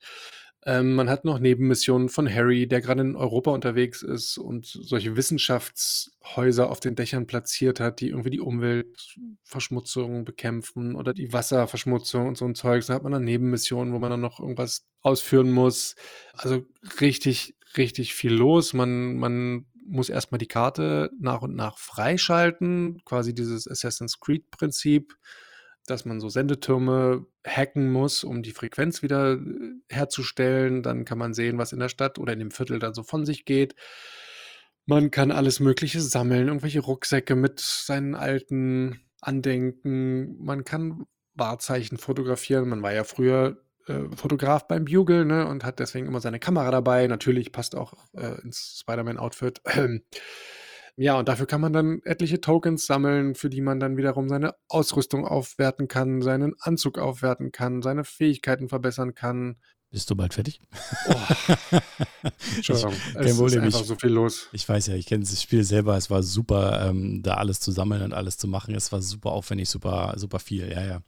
[0.66, 5.18] Ähm, man hat noch Nebenmissionen von Harry, der gerade in Europa unterwegs ist und solche
[5.18, 12.38] Wissenschaftshäuser auf den Dächern platziert hat, die irgendwie die Umweltverschmutzung bekämpfen oder die Wasserverschmutzung und
[12.38, 12.86] so ein Zeug.
[12.86, 15.96] Da hat man dann Nebenmissionen, wo man dann noch irgendwas ausführen muss.
[16.32, 16.66] Also
[17.02, 18.74] richtig, richtig viel los.
[18.74, 25.16] Man, man muss erstmal die Karte nach und nach freischalten, quasi dieses Assassin's Creed-Prinzip
[25.86, 29.40] dass man so Sendetürme hacken muss, um die Frequenz wieder äh,
[29.90, 30.84] herzustellen.
[30.84, 33.26] Dann kann man sehen, was in der Stadt oder in dem Viertel dann so von
[33.26, 33.76] sich geht.
[34.86, 40.38] Man kann alles Mögliche sammeln, irgendwelche Rucksäcke mit seinen alten Andenken.
[40.44, 42.70] Man kann Wahrzeichen fotografieren.
[42.70, 46.72] Man war ja früher äh, Fotograf beim Bugle ne, und hat deswegen immer seine Kamera
[46.72, 47.08] dabei.
[47.08, 49.62] Natürlich passt auch äh, ins Spider-Man-Outfit.
[50.96, 54.54] Ja, und dafür kann man dann etliche Tokens sammeln, für die man dann wiederum seine
[54.68, 59.56] Ausrüstung aufwerten kann, seinen Anzug aufwerten kann, seine Fähigkeiten verbessern kann.
[59.90, 60.60] Bist du bald fertig?
[61.08, 61.16] Oh.
[62.56, 64.50] Entschuldigung, ich, es ist einfach so viel los.
[64.52, 65.98] Ich weiß ja, ich kenne das Spiel selber.
[65.98, 68.74] Es war super, ähm, da alles zu sammeln und alles zu machen.
[68.74, 70.72] Es war super aufwendig, super, super viel.
[70.72, 71.02] Ja, ja.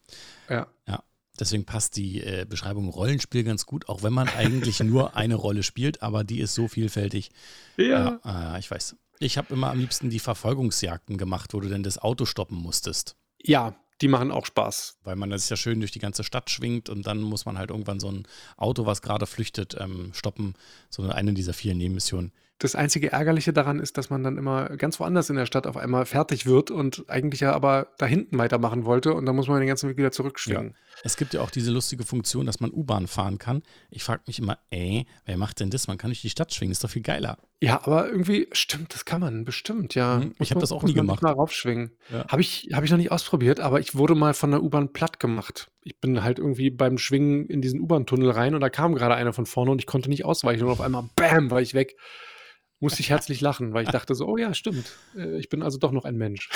[0.50, 0.68] Ja.
[0.88, 1.04] ja.
[1.40, 5.64] Deswegen passt die äh, Beschreibung Rollenspiel ganz gut, auch wenn man eigentlich nur eine Rolle
[5.64, 7.32] spielt, aber die ist so vielfältig.
[7.78, 8.20] Ja.
[8.26, 8.96] Äh, ich weiß.
[9.20, 13.16] Ich habe immer am liebsten die Verfolgungsjagden gemacht, wo du dann das Auto stoppen musstest.
[13.42, 14.98] Ja, die machen auch Spaß.
[15.04, 17.70] Weil man das ja schön durch die ganze Stadt schwingt und dann muss man halt
[17.70, 20.56] irgendwann so ein Auto, was gerade flüchtet, ähm, stoppen.
[20.90, 22.32] So eine dieser vielen Nebenmissionen.
[22.58, 25.76] Das einzige Ärgerliche daran ist, dass man dann immer ganz woanders in der Stadt auf
[25.76, 29.60] einmal fertig wird und eigentlich ja aber da hinten weitermachen wollte und dann muss man
[29.60, 30.70] den ganzen Weg wieder zurückschwingen.
[30.70, 31.02] Ja.
[31.04, 33.62] Es gibt ja auch diese lustige Funktion, dass man U-Bahn fahren kann.
[33.90, 35.88] Ich frage mich immer, ey, wer macht denn das?
[35.88, 37.38] Man kann durch die Stadt schwingen, ist doch viel geiler.
[37.60, 40.20] Ja, aber irgendwie, stimmt, das kann man, bestimmt, ja.
[40.20, 41.22] Mhm, ich habe das auch nie gemacht.
[41.24, 41.92] mal raufschwingen.
[42.10, 42.26] Ja.
[42.30, 45.20] Habe ich, hab ich noch nicht ausprobiert, aber ich wurde mal von der U-Bahn platt
[45.20, 45.72] gemacht.
[45.84, 49.34] Ich bin halt irgendwie beim Schwingen in diesen U-Bahn-Tunnel rein und da kam gerade einer
[49.34, 51.98] von vorne und ich konnte nicht ausweichen und auf einmal, bam, war ich weg
[52.80, 54.92] musste ich herzlich lachen, weil ich dachte so, oh ja, stimmt.
[55.16, 56.50] Äh, ich bin also doch noch ein Mensch.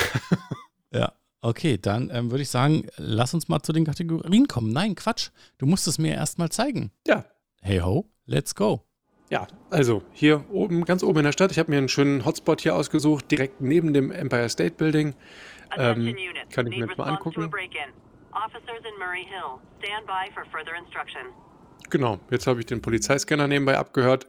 [0.92, 1.12] ja.
[1.42, 4.72] Okay, dann ähm, würde ich sagen, lass uns mal zu den Kategorien kommen.
[4.72, 5.30] Nein, Quatsch.
[5.56, 6.90] Du musst es mir erst mal zeigen.
[7.06, 7.24] Ja.
[7.62, 8.84] Hey ho, let's go.
[9.30, 11.50] Ja, also hier oben, ganz oben in der Stadt.
[11.52, 15.14] Ich habe mir einen schönen Hotspot hier ausgesucht, direkt neben dem Empire State Building.
[15.76, 16.16] Ähm,
[16.50, 17.50] kann ich mir jetzt mal angucken.
[21.88, 24.26] Genau, jetzt habe ich den Polizeiscanner nebenbei abgehört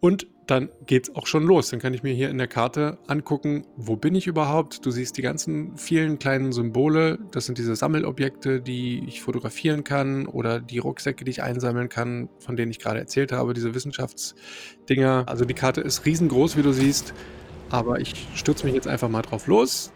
[0.00, 1.68] und dann geht's auch schon los.
[1.68, 4.86] Dann kann ich mir hier in der Karte angucken, wo bin ich überhaupt.
[4.86, 7.18] Du siehst die ganzen vielen kleinen Symbole.
[7.32, 12.30] Das sind diese Sammelobjekte, die ich fotografieren kann oder die Rucksäcke, die ich einsammeln kann,
[12.38, 15.24] von denen ich gerade erzählt habe, diese Wissenschaftsdinger.
[15.26, 17.12] Also die Karte ist riesengroß, wie du siehst.
[17.68, 19.92] Aber ich stürze mich jetzt einfach mal drauf los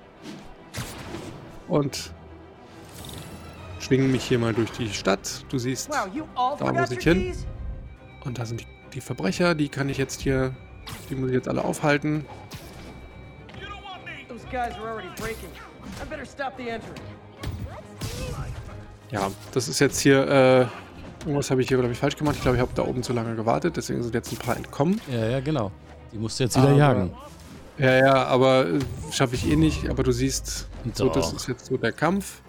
[1.69, 2.13] und
[3.79, 5.47] schwinge mich hier mal durch die Stadt.
[5.49, 7.33] Du siehst, da muss ich hin.
[8.25, 10.55] Und da sind die die Verbrecher, die kann ich jetzt hier,
[11.09, 12.25] die muss ich jetzt alle aufhalten.
[19.11, 20.67] Ja, das ist jetzt hier, äh,
[21.27, 22.37] irgendwas habe ich hier, glaube ich, falsch gemacht.
[22.37, 25.01] Ich glaube, ich habe da oben zu lange gewartet, deswegen sind jetzt ein paar entkommen.
[25.11, 25.71] Ja, ja, genau.
[26.13, 27.13] Die musst du jetzt wieder aber, jagen.
[27.79, 28.79] Ja, ja, aber äh,
[29.11, 29.89] schaffe ich eh nicht.
[29.89, 32.43] Aber du siehst, so, das ist jetzt so der Kampf.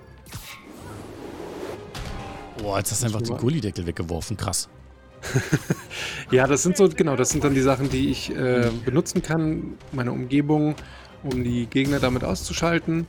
[2.57, 4.37] Boah, jetzt hast du einfach den Gullideckel weggeworfen.
[4.37, 4.69] Krass.
[6.31, 9.77] ja, das sind so, genau, das sind dann die Sachen, die ich äh, benutzen kann,
[9.91, 10.75] meine Umgebung,
[11.23, 13.07] um die Gegner damit auszuschalten.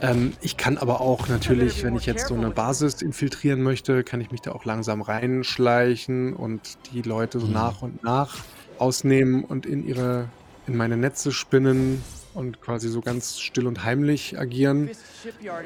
[0.00, 4.20] Ähm, ich kann aber auch natürlich, wenn ich jetzt so eine Basis infiltrieren möchte, kann
[4.20, 7.52] ich mich da auch langsam reinschleichen und die Leute so mhm.
[7.52, 8.36] nach und nach
[8.78, 10.28] ausnehmen und in ihre,
[10.66, 12.02] in meine Netze spinnen
[12.34, 14.90] und quasi so ganz still und heimlich agieren.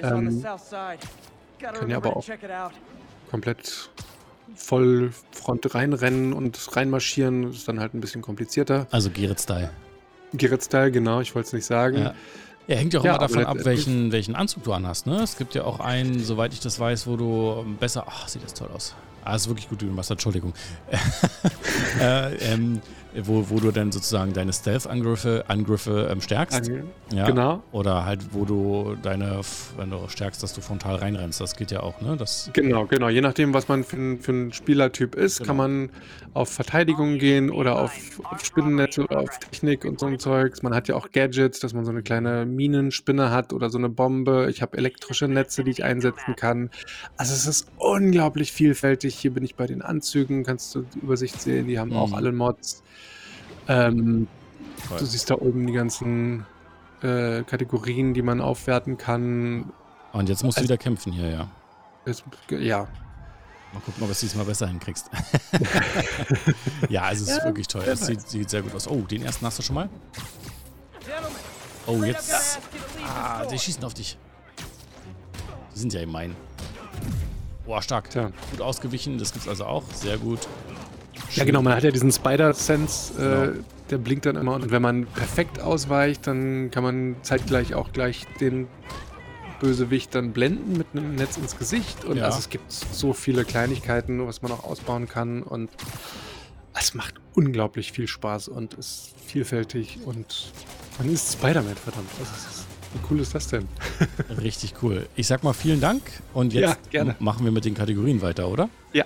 [0.03, 0.45] Ähm,
[1.59, 2.25] kann ja aber auch
[3.31, 3.91] komplett
[4.55, 7.51] voll Front reinrennen und reinmarschieren.
[7.51, 8.87] Ist dann halt ein bisschen komplizierter.
[8.91, 9.71] Also Gerrit-Style.
[10.33, 11.99] Gerrit-Style, genau, ich wollte es nicht sagen.
[11.99, 12.15] Ja.
[12.67, 15.07] Ja, hängt ja auch ja, immer davon ab, welchen, welchen Anzug du anhast.
[15.07, 15.21] Ne?
[15.23, 18.05] Es gibt ja auch einen, soweit ich das weiß, wo du besser.
[18.09, 18.95] Ach, sieht das toll aus.
[19.25, 20.55] Ah, ist wirklich gut, du machst, Entschuldigung.
[22.01, 22.81] äh, ähm,
[23.15, 26.69] wo, wo du dann sozusagen deine Stealth-Angriffe Angriffe, ähm, stärkst.
[26.71, 27.27] An, ja.
[27.27, 27.63] Genau.
[27.73, 29.41] Oder halt, wo du deine,
[29.77, 31.41] wenn du stärkst, dass du frontal reinrennst.
[31.41, 32.17] Das geht ja auch, ne?
[32.17, 33.09] Das genau, genau.
[33.09, 35.47] Je nachdem, was man für, für ein Spielertyp ist, genau.
[35.49, 35.91] kann man
[36.35, 37.93] auf Verteidigung gehen oder auf,
[38.25, 40.63] auf Spinnennetze oder auf Technik und so ein Zeugs.
[40.63, 43.89] Man hat ja auch Gadgets, dass man so eine kleine Minenspinne hat oder so eine
[43.89, 44.49] Bombe.
[44.51, 46.71] Ich habe elektrische Netze, die ich einsetzen kann.
[47.17, 49.17] Also es ist unglaublich vielfältig.
[49.17, 51.67] Hier bin ich bei den Anzügen, kannst du die Übersicht sehen.
[51.67, 51.97] Die haben mhm.
[51.97, 52.83] auch alle Mods.
[53.71, 54.27] Ähm,
[54.99, 56.45] du siehst da oben die ganzen
[57.03, 59.73] äh, Kategorien, die man aufwerten kann.
[60.13, 61.49] Und jetzt musst du also, wieder kämpfen hier, ja.
[62.05, 62.89] Jetzt, ja.
[63.73, 65.09] Mal gucken, ob du es diesmal besser hinkriegst.
[66.89, 67.85] ja, also es ist ja, wirklich toll.
[67.87, 68.89] Es sieht, sieht, sehr gut aus.
[68.89, 69.89] Oh, den ersten hast du schon mal?
[71.87, 72.59] Oh, jetzt.
[73.07, 74.19] Ah, die schießen auf dich.
[75.75, 76.35] Die sind ja gemein.
[77.65, 78.11] Boah, stark.
[78.11, 78.33] Tja.
[78.51, 79.85] Gut ausgewichen, das gibt's also auch.
[79.95, 80.49] Sehr gut.
[81.35, 83.65] Ja, genau, man hat ja diesen Spider-Sense, äh, genau.
[83.91, 84.55] der blinkt dann immer.
[84.55, 88.69] Und wenn man perfekt ausweicht, dann kann man zeitgleich auch gleich den
[89.61, 92.05] Bösewicht dann blenden mit einem Netz ins Gesicht.
[92.05, 92.25] Und ja.
[92.25, 95.43] also es gibt so viele Kleinigkeiten, was man auch ausbauen kann.
[95.43, 95.71] Und
[96.79, 99.99] es macht unglaublich viel Spaß und ist vielfältig.
[100.05, 100.53] Und
[100.99, 102.09] man ist Spider-Man, verdammt.
[102.19, 102.33] Also
[102.93, 103.69] wie cool ist das denn?
[104.43, 105.07] Richtig cool.
[105.15, 106.03] Ich sag mal vielen Dank
[106.35, 108.69] und jetzt ja, machen wir mit den Kategorien weiter, oder?
[108.93, 109.05] Ja.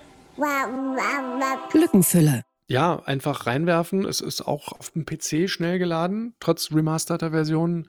[1.70, 2.42] Glückenfülle.
[2.66, 4.05] Ja, einfach reinwerfen.
[4.05, 7.88] Es ist auch auf dem PC schnell geladen, trotz remasterter Version.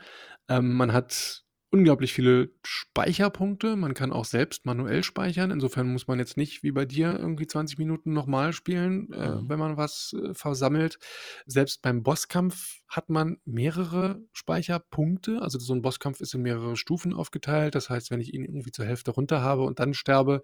[0.50, 3.76] Ähm, man hat unglaublich viele Speicherpunkte.
[3.76, 5.52] Man kann auch selbst manuell speichern.
[5.52, 9.50] Insofern muss man jetzt nicht wie bei dir irgendwie 20 Minuten nochmal spielen, äh, mhm.
[9.50, 11.00] wenn man was äh, versammelt.
[11.46, 15.42] Selbst beim Bosskampf hat man mehrere Speicherpunkte.
[15.42, 17.76] Also so ein Bosskampf ist in mehrere Stufen aufgeteilt.
[17.76, 20.44] Das heißt, wenn ich ihn irgendwie zur Hälfte runter habe und dann sterbe,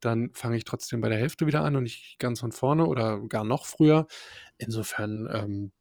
[0.00, 3.20] dann fange ich trotzdem bei der Hälfte wieder an und nicht ganz von vorne oder
[3.28, 4.06] gar noch früher.
[4.58, 5.72] Insofern ähm,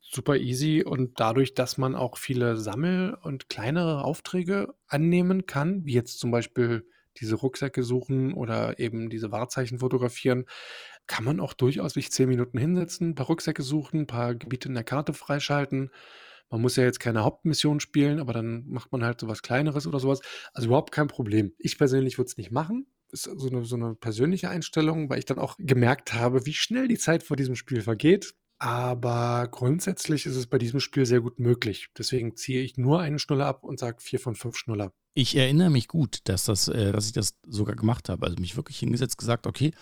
[0.00, 5.94] super easy und dadurch, dass man auch viele Sammel- und kleinere Aufträge annehmen kann, wie
[5.94, 10.46] jetzt zum Beispiel diese Rucksäcke suchen oder eben diese Wahrzeichen fotografieren,
[11.06, 14.68] kann man auch durchaus sich zehn Minuten hinsetzen, ein paar Rucksäcke suchen, ein paar Gebiete
[14.68, 15.90] in der Karte freischalten.
[16.50, 19.86] Man muss ja jetzt keine Hauptmission spielen, aber dann macht man halt so was Kleineres
[19.86, 20.20] oder sowas.
[20.52, 21.52] Also überhaupt kein Problem.
[21.58, 25.24] Ich persönlich würde es nicht machen ist so eine, so eine persönliche Einstellung, weil ich
[25.24, 28.34] dann auch gemerkt habe, wie schnell die Zeit vor diesem Spiel vergeht.
[28.58, 31.88] Aber grundsätzlich ist es bei diesem Spiel sehr gut möglich.
[31.98, 34.92] Deswegen ziehe ich nur einen Schnuller ab und sage vier von fünf Schnuller.
[35.14, 38.26] Ich erinnere mich gut, dass, das, äh, dass ich das sogar gemacht habe.
[38.26, 39.72] Also mich wirklich hingesetzt, gesagt, okay,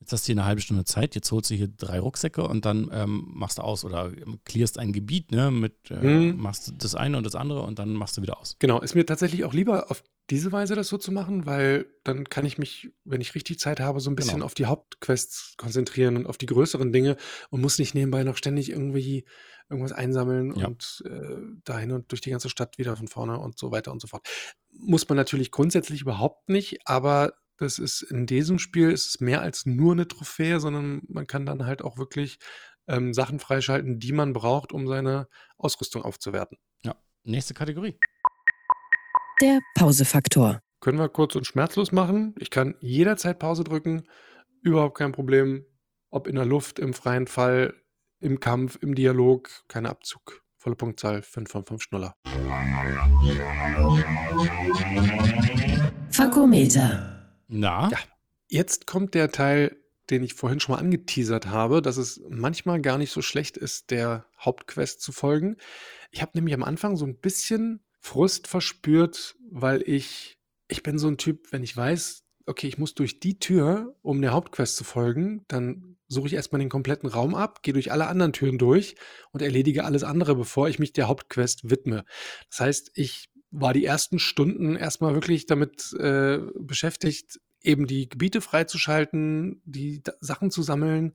[0.00, 2.64] Jetzt hast du hier eine halbe Stunde Zeit, jetzt holst du hier drei Rucksäcke und
[2.64, 6.40] dann ähm, machst du aus oder ähm, clearst ein Gebiet, ne, mit, äh, Mhm.
[6.40, 8.56] machst du das eine und das andere und dann machst du wieder aus.
[8.60, 12.24] Genau, ist mir tatsächlich auch lieber auf diese Weise das so zu machen, weil dann
[12.28, 14.46] kann ich mich, wenn ich richtig Zeit habe, so ein bisschen Genau.
[14.46, 17.16] auf die Hauptquests konzentrieren und auf die größeren Dinge
[17.50, 19.26] und muss nicht nebenbei noch ständig irgendwie
[19.68, 20.66] irgendwas einsammeln Ja.
[20.68, 24.00] und äh, dahin und durch die ganze Stadt wieder von vorne und so weiter und
[24.00, 24.26] so fort.
[24.72, 29.42] Muss man natürlich grundsätzlich überhaupt nicht, aber das ist in diesem Spiel ist es mehr
[29.42, 32.38] als nur eine Trophäe, sondern man kann dann halt auch wirklich
[32.88, 36.56] ähm, Sachen freischalten, die man braucht, um seine Ausrüstung aufzuwerten.
[36.84, 36.96] Ja.
[37.22, 37.98] Nächste Kategorie.
[39.42, 40.60] Der Pausefaktor.
[40.80, 42.34] Können wir kurz und schmerzlos machen.
[42.38, 44.08] Ich kann jederzeit Pause drücken.
[44.62, 45.66] Überhaupt kein Problem.
[46.10, 47.74] Ob in der Luft, im freien Fall,
[48.20, 49.50] im Kampf, im Dialog.
[49.68, 50.42] Kein Abzug.
[50.56, 51.22] Volle Punktzahl.
[51.22, 52.14] 5 von 5 Schnuller.
[56.10, 57.19] Fakometer.
[57.50, 57.98] Na, Ja.
[58.48, 59.76] Jetzt kommt der Teil,
[60.10, 63.90] den ich vorhin schon mal angeteasert habe, dass es manchmal gar nicht so schlecht ist,
[63.92, 65.56] der Hauptquest zu folgen.
[66.10, 71.06] Ich habe nämlich am Anfang so ein bisschen Frust verspürt, weil ich, ich bin so
[71.06, 74.82] ein Typ, wenn ich weiß, okay, ich muss durch die Tür, um der Hauptquest zu
[74.82, 78.96] folgen, dann suche ich erstmal den kompletten Raum ab, gehe durch alle anderen Türen durch
[79.30, 82.04] und erledige alles andere, bevor ich mich der Hauptquest widme.
[82.48, 88.40] Das heißt, ich war die ersten Stunden erstmal wirklich damit äh, beschäftigt, eben die Gebiete
[88.40, 91.14] freizuschalten, die Da- Sachen zu sammeln,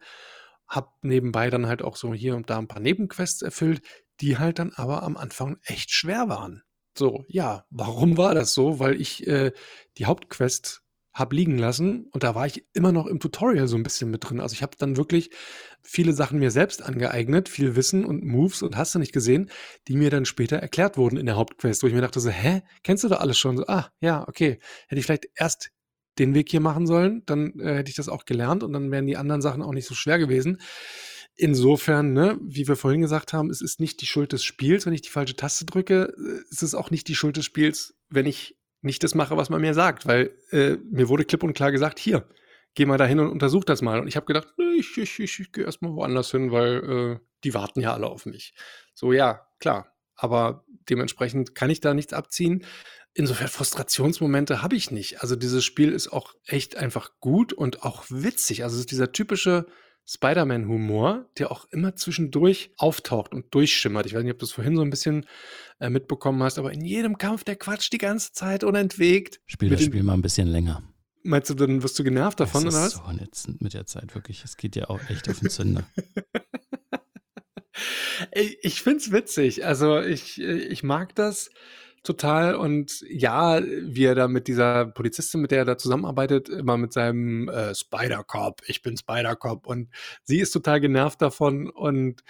[0.67, 3.81] hab nebenbei dann halt auch so hier und da ein paar Nebenquests erfüllt,
[4.21, 6.63] die halt dann aber am Anfang echt schwer waren.
[6.97, 8.79] So, ja, warum war das so?
[8.79, 9.51] Weil ich äh,
[9.97, 10.81] die Hauptquest
[11.16, 14.30] hab liegen lassen und da war ich immer noch im Tutorial so ein bisschen mit
[14.30, 14.41] drin.
[14.41, 15.32] Also ich habe dann wirklich
[15.82, 19.49] viele Sachen mir selbst angeeignet, viel Wissen und Moves und hast du nicht gesehen,
[19.88, 22.63] die mir dann später erklärt wurden in der Hauptquest, wo ich mir dachte so, hä,
[22.84, 23.55] kennst du doch alles schon?
[23.55, 24.59] So, ah, ja, okay.
[24.89, 25.72] Hätte ich vielleicht erst
[26.20, 29.07] den Weg hier machen sollen, dann äh, hätte ich das auch gelernt und dann wären
[29.07, 30.59] die anderen Sachen auch nicht so schwer gewesen.
[31.38, 34.93] Insofern, ne, wie wir vorhin gesagt haben, es ist nicht die Schuld des Spiels, wenn
[34.93, 36.13] ich die falsche Taste drücke.
[36.18, 39.49] Äh, Es ist auch nicht die Schuld des Spiels, wenn ich nicht das mache, was
[39.49, 42.27] man mir sagt, weil äh, mir wurde klipp und klar gesagt, hier,
[42.75, 43.99] geh mal dahin und untersuch das mal.
[43.99, 47.25] Und ich habe gedacht, nee, ich, ich, ich, ich gehe erstmal woanders hin, weil äh,
[47.43, 48.53] die warten ja alle auf mich.
[48.93, 49.91] So, ja, klar.
[50.15, 52.65] Aber dementsprechend kann ich da nichts abziehen.
[53.13, 55.21] Insofern Frustrationsmomente habe ich nicht.
[55.21, 58.63] Also dieses Spiel ist auch echt einfach gut und auch witzig.
[58.63, 59.65] Also es ist dieser typische
[60.07, 64.05] Spider-Man-Humor, der auch immer zwischendurch auftaucht und durchschimmert.
[64.05, 65.25] Ich weiß nicht, ob du es vorhin so ein bisschen
[65.79, 69.41] äh, mitbekommen hast, aber in jedem Kampf, der quatscht die ganze Zeit unentwegt.
[69.47, 70.83] spiel das Spiel mal ein bisschen länger.
[71.23, 73.17] Meinst du, dann wirst du genervt davon, das oder ist was?
[73.17, 74.43] so ätzend mit der Zeit, wirklich.
[74.43, 75.83] Es geht ja auch echt auf den Zünder.
[78.31, 79.65] Ey, Ich find's witzig.
[79.65, 81.49] Also ich, ich mag das
[82.05, 82.55] total.
[82.55, 86.93] Und ja, wie er da mit dieser Polizistin, mit der er da zusammenarbeitet, immer mit
[86.93, 89.67] seinem äh, Spider-Cop, ich bin Spider-Cop.
[89.67, 89.89] Und
[90.23, 92.23] sie ist total genervt davon und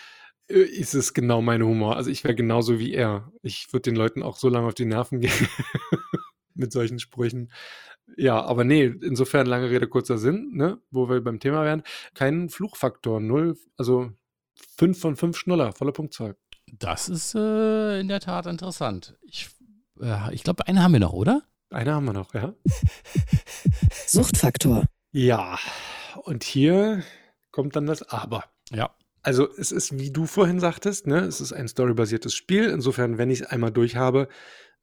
[0.48, 1.96] äh, ist es genau mein Humor.
[1.96, 3.32] Also ich wäre genauso wie er.
[3.42, 5.48] Ich würde den Leuten auch so lange auf die Nerven gehen
[6.54, 7.52] mit solchen Sprüchen.
[8.18, 11.84] Ja, aber nee, insofern lange Rede, kurzer Sinn, ne, wo wir beim Thema wären.
[12.14, 14.12] Kein Fluchfaktor, null, also
[14.78, 16.36] fünf von fünf Schnuller, volle Punktzahl.
[16.72, 19.16] Das ist äh, in der Tat interessant.
[19.24, 19.50] Ich,
[20.02, 21.44] äh, ich glaube, eine haben wir noch, oder?
[21.70, 22.54] Eine haben wir noch, ja?
[24.08, 24.86] Suchtfaktor.
[25.12, 25.58] Ja,
[26.24, 27.04] und hier
[27.52, 28.46] kommt dann das Aber.
[28.72, 28.96] Ja.
[29.24, 32.66] Also es ist, wie du vorhin sagtest, ne, es ist ein storybasiertes Spiel.
[32.66, 34.28] Insofern, wenn ich es einmal durch habe,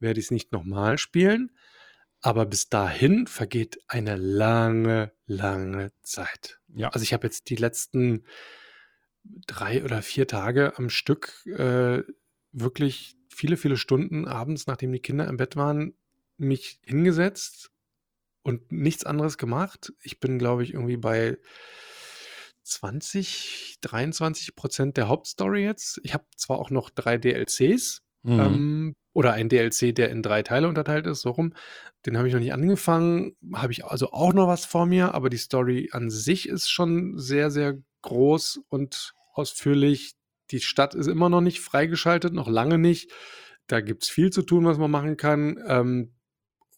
[0.01, 1.53] werde ich es nicht nochmal spielen.
[2.21, 6.61] Aber bis dahin vergeht eine lange, lange Zeit.
[6.75, 6.89] Ja.
[6.89, 8.25] Also ich habe jetzt die letzten
[9.47, 12.03] drei oder vier Tage am Stück äh,
[12.53, 15.95] wirklich viele, viele Stunden abends, nachdem die Kinder im Bett waren,
[16.37, 17.71] mich hingesetzt
[18.43, 19.93] und nichts anderes gemacht.
[20.03, 21.39] Ich bin, glaube ich, irgendwie bei
[22.65, 26.01] 20, 23 Prozent der Hauptstory jetzt.
[26.05, 28.41] Ich habe zwar auch noch drei DLCs, Mhm.
[28.41, 31.55] ähm, oder ein DLC, der in drei Teile unterteilt ist, so rum.
[32.07, 33.37] Den habe ich noch nicht angefangen.
[33.53, 37.19] Habe ich also auch noch was vor mir, aber die Story an sich ist schon
[37.19, 40.13] sehr, sehr groß und ausführlich.
[40.53, 43.11] Die Stadt ist immer noch nicht freigeschaltet, noch lange nicht.
[43.67, 45.59] Da gibt es viel zu tun, was man machen kann.
[45.67, 46.15] Ähm,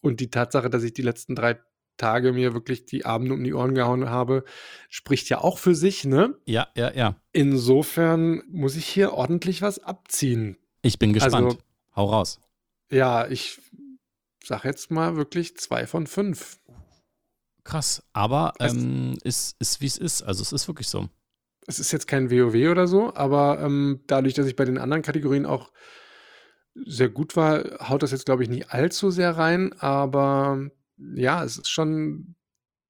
[0.01, 1.59] und die Tatsache, dass ich die letzten drei
[1.97, 4.43] Tage mir wirklich die Abende um die Ohren gehauen habe,
[4.89, 6.35] spricht ja auch für sich, ne?
[6.45, 7.15] ja, ja, ja.
[7.31, 10.57] Insofern muss ich hier ordentlich was abziehen.
[10.81, 11.35] Ich bin gespannt.
[11.45, 11.57] Also-
[11.95, 12.39] Hau raus.
[12.91, 13.59] Ja, ich
[14.43, 16.59] sag jetzt mal wirklich zwei von fünf.
[17.63, 18.03] Krass.
[18.13, 20.21] Aber Es- ähm, ist, ist wie es ist.
[20.21, 21.09] Also es ist wirklich so.
[21.67, 25.01] Es ist jetzt kein WoW oder so, aber ähm, dadurch, dass ich bei den anderen
[25.03, 25.71] Kategorien auch
[26.75, 29.73] sehr gut war, haut das jetzt, glaube ich, nicht allzu sehr rein.
[29.79, 32.35] Aber ja, es ist schon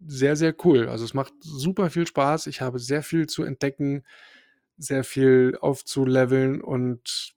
[0.05, 0.89] sehr, sehr cool.
[0.89, 2.47] Also es macht super viel Spaß.
[2.47, 4.03] Ich habe sehr viel zu entdecken,
[4.78, 7.34] sehr viel aufzuleveln und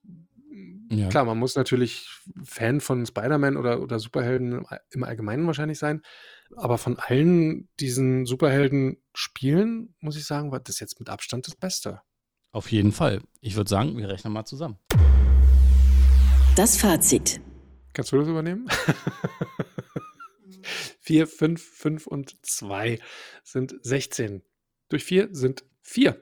[0.89, 1.07] Ja.
[1.07, 2.09] klar, man muss natürlich
[2.43, 6.01] Fan von Spider-Man oder, oder Superhelden im All- im Allgemeinen wahrscheinlich sein.
[6.55, 12.01] Aber von allen diesen Superhelden-Spielen, muss ich sagen, war das jetzt mit Abstand das Beste.
[12.51, 13.21] Auf jeden Fall.
[13.41, 14.77] Ich würde sagen, wir rechnen mal zusammen.
[16.55, 17.39] Das Fazit.
[17.93, 18.67] Kannst du das übernehmen?
[20.99, 22.99] Vier, fünf, fünf und zwei
[23.43, 24.43] sind 16.
[24.89, 26.19] Durch vier sind vier.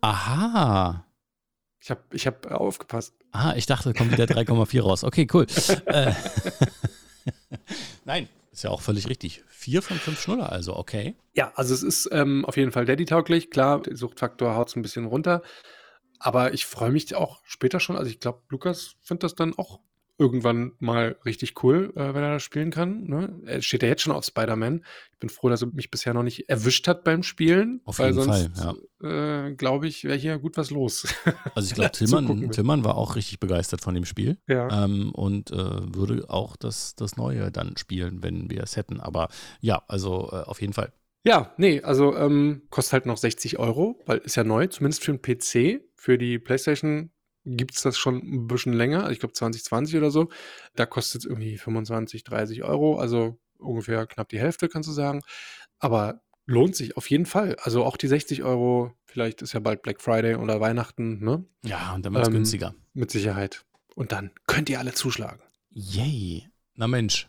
[0.00, 1.06] Aha.
[1.80, 3.14] Ich habe ich hab aufgepasst.
[3.32, 5.04] Ah, ich dachte, kommt wieder 3,4 raus.
[5.04, 5.46] Okay, cool.
[5.86, 6.12] äh,
[8.04, 9.44] Nein, ist ja auch völlig richtig.
[9.48, 11.14] Vier von fünf Schnuller, also okay.
[11.34, 13.50] Ja, also es ist ähm, auf jeden Fall Daddy-tauglich.
[13.50, 15.42] Klar, der Suchtfaktor haut es ein bisschen runter.
[16.18, 17.96] Aber ich freue mich auch später schon.
[17.96, 19.80] Also ich glaube, Lukas findet das dann auch
[20.18, 23.04] irgendwann mal richtig cool, äh, wenn er das spielen kann.
[23.04, 23.38] Ne?
[23.44, 24.84] Er steht ja jetzt schon auf Spider-Man.
[25.12, 27.80] Ich bin froh, dass er mich bisher noch nicht erwischt hat beim Spielen.
[27.84, 31.06] Auf weil jeden sonst, Fall, äh, glaube ich, wäre hier gut was los.
[31.54, 32.50] Also ich glaube, Tillmann.
[32.50, 34.84] Tillmann war auch richtig begeistert von dem Spiel ja.
[34.84, 39.00] ähm, und äh, würde auch das, das Neue dann spielen, wenn wir es hätten.
[39.00, 39.28] Aber
[39.60, 40.92] ja, also äh, auf jeden Fall.
[41.24, 45.16] Ja, nee, also ähm, kostet halt noch 60 Euro, weil ist ja neu, zumindest für
[45.16, 45.82] den PC.
[45.94, 47.10] Für die PlayStation
[47.46, 50.28] gibt es das schon ein bisschen länger, ich glaube 2020 oder so.
[50.74, 55.22] Da kostet es irgendwie 25, 30 Euro, also ungefähr knapp die Hälfte, kannst du sagen.
[55.78, 57.56] Aber lohnt sich auf jeden Fall.
[57.60, 61.44] Also auch die 60 Euro, vielleicht ist ja bald Black Friday oder Weihnachten, ne?
[61.64, 62.74] Ja, und dann wird es Ähm, günstiger.
[62.94, 63.64] Mit Sicherheit.
[63.94, 65.40] Und dann könnt ihr alle zuschlagen.
[65.70, 66.48] Yay.
[66.74, 67.28] Na Mensch,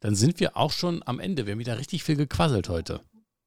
[0.00, 1.46] dann sind wir auch schon am Ende.
[1.46, 3.00] Wir haben wieder richtig viel gequasselt heute.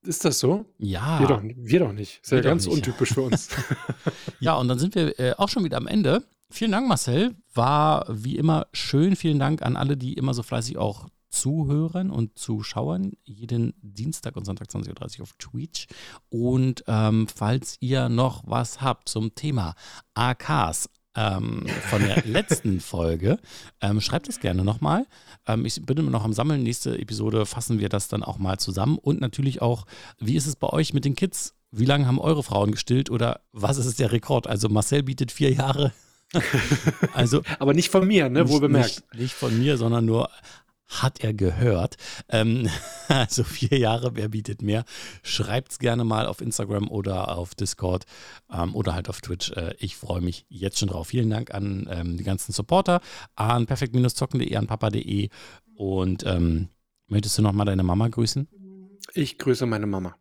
[0.04, 0.66] Ist das so?
[0.80, 1.20] Ja.
[1.20, 2.22] Wir, doch, wir doch nicht.
[2.24, 2.76] Ist ja Wir doch ganz nicht.
[2.76, 3.50] untypisch für uns.
[4.40, 6.24] Ja, und dann sind wir äh, auch schon wieder am Ende.
[6.50, 7.36] Vielen Dank, Marcel.
[7.54, 9.16] War wie immer schön.
[9.16, 13.14] Vielen Dank an alle, die immer so fleißig auch zuhören und zuschauen.
[13.24, 15.86] Jeden Dienstag und Sonntag 20.30 Uhr auf Twitch.
[16.30, 19.76] Und ähm, falls ihr noch was habt zum Thema
[20.16, 23.38] AKs, ähm, von der letzten Folge.
[23.82, 25.06] Ähm, schreibt es gerne nochmal.
[25.48, 26.64] Ähm, ich bin immer noch am Sammeln.
[26.64, 28.98] Nächste Episode fassen wir das dann auch mal zusammen.
[28.98, 29.86] Und natürlich auch,
[30.20, 31.56] wie ist es bei euch mit den Kids?
[31.72, 34.48] Wie lange haben eure Frauen gestillt oder was ist der Rekord?
[34.48, 35.94] Also Marcel bietet vier Jahre.
[37.14, 38.48] also Aber nicht von mir, ne?
[38.50, 39.04] Wohl bemerkt.
[39.12, 40.30] nicht, nicht von mir, sondern nur
[40.92, 41.96] hat er gehört.
[42.30, 42.70] Ähm,
[43.08, 44.84] also vier Jahre, wer bietet mehr?
[45.24, 48.06] Schreibt es gerne mal auf Instagram oder auf Discord
[48.52, 49.52] ähm, oder halt auf Twitch.
[49.52, 51.08] Äh, ich freue mich jetzt schon drauf.
[51.08, 53.02] Vielen Dank an ähm, die ganzen Supporter,
[53.36, 55.30] an perfekt-zocken.de, an papa.de
[55.76, 56.70] und ähm,
[57.08, 58.48] möchtest du nochmal deine Mama grüßen?
[59.14, 60.16] Ich grüße meine Mama.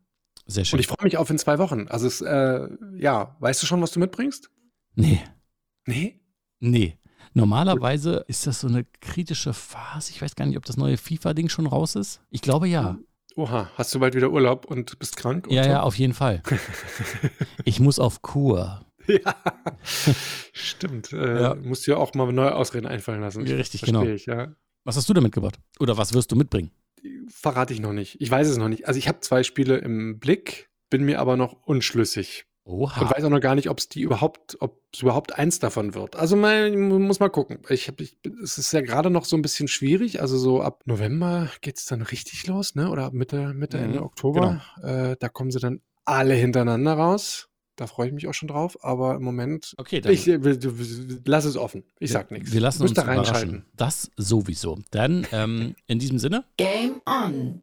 [0.47, 0.77] Sehr schön.
[0.79, 1.87] Und ich freue mich auf in zwei Wochen.
[1.89, 4.51] Also es, äh, ja, weißt du schon, was du mitbringst?
[4.95, 5.21] nee,
[5.87, 6.21] Nee?
[6.61, 6.97] nee.
[7.33, 10.11] Normalerweise ist das so eine kritische Phase.
[10.13, 12.21] Ich weiß gar nicht, ob das neue FIFA-Ding schon raus ist.
[12.31, 12.99] Ich glaube ja.
[13.37, 15.47] Oha, hast du bald wieder Urlaub und bist krank?
[15.47, 15.71] und Ja, so?
[15.71, 16.43] ja, auf jeden Fall.
[17.65, 18.85] Ich muss auf Kur.
[19.07, 19.35] ja.
[20.53, 21.13] Stimmt.
[21.13, 21.55] Äh, Ja.
[21.55, 23.43] Musst dir auch mal neue Ausreden einfallen lassen.
[23.47, 24.03] Richtig, genau.
[24.05, 24.55] Ich, ja.
[24.85, 25.59] Was hast du denn mitgebracht?
[25.79, 26.71] Oder was wirst du mitbringen?
[27.29, 28.21] Verrate ich noch nicht.
[28.21, 28.89] Ich weiß es noch nicht.
[28.89, 32.47] Also ich habe zwei Spiele im Blick, bin mir aber noch unschlüssig.
[32.71, 33.01] Oha.
[33.01, 35.95] Und weiß auch noch gar nicht, ob es die überhaupt, ob es überhaupt eins davon
[35.95, 36.17] wird.
[36.17, 37.59] Also mal, muss mal gucken.
[37.69, 40.21] Ich hab, ich, es ist ja gerade noch so ein bisschen schwierig.
[40.21, 42.89] Also so ab November geht es dann richtig los, ne?
[42.91, 44.63] Oder ab Mitte, Mitte, Mhm, Ende Oktober.
[44.83, 47.49] Äh, da kommen sie dann alle hintereinander raus.
[47.77, 48.77] Da freue ich mich auch schon drauf.
[48.85, 50.27] Aber im Moment, Okay, dann ich
[51.25, 51.85] lass es offen.
[51.99, 52.53] Ich sag nichts.
[52.53, 53.49] wir lassen uns da reinschalten.
[53.51, 53.67] überraschen.
[53.77, 54.79] Das sowieso.
[54.91, 57.63] Dann ähm, in diesem Sinne, Game on,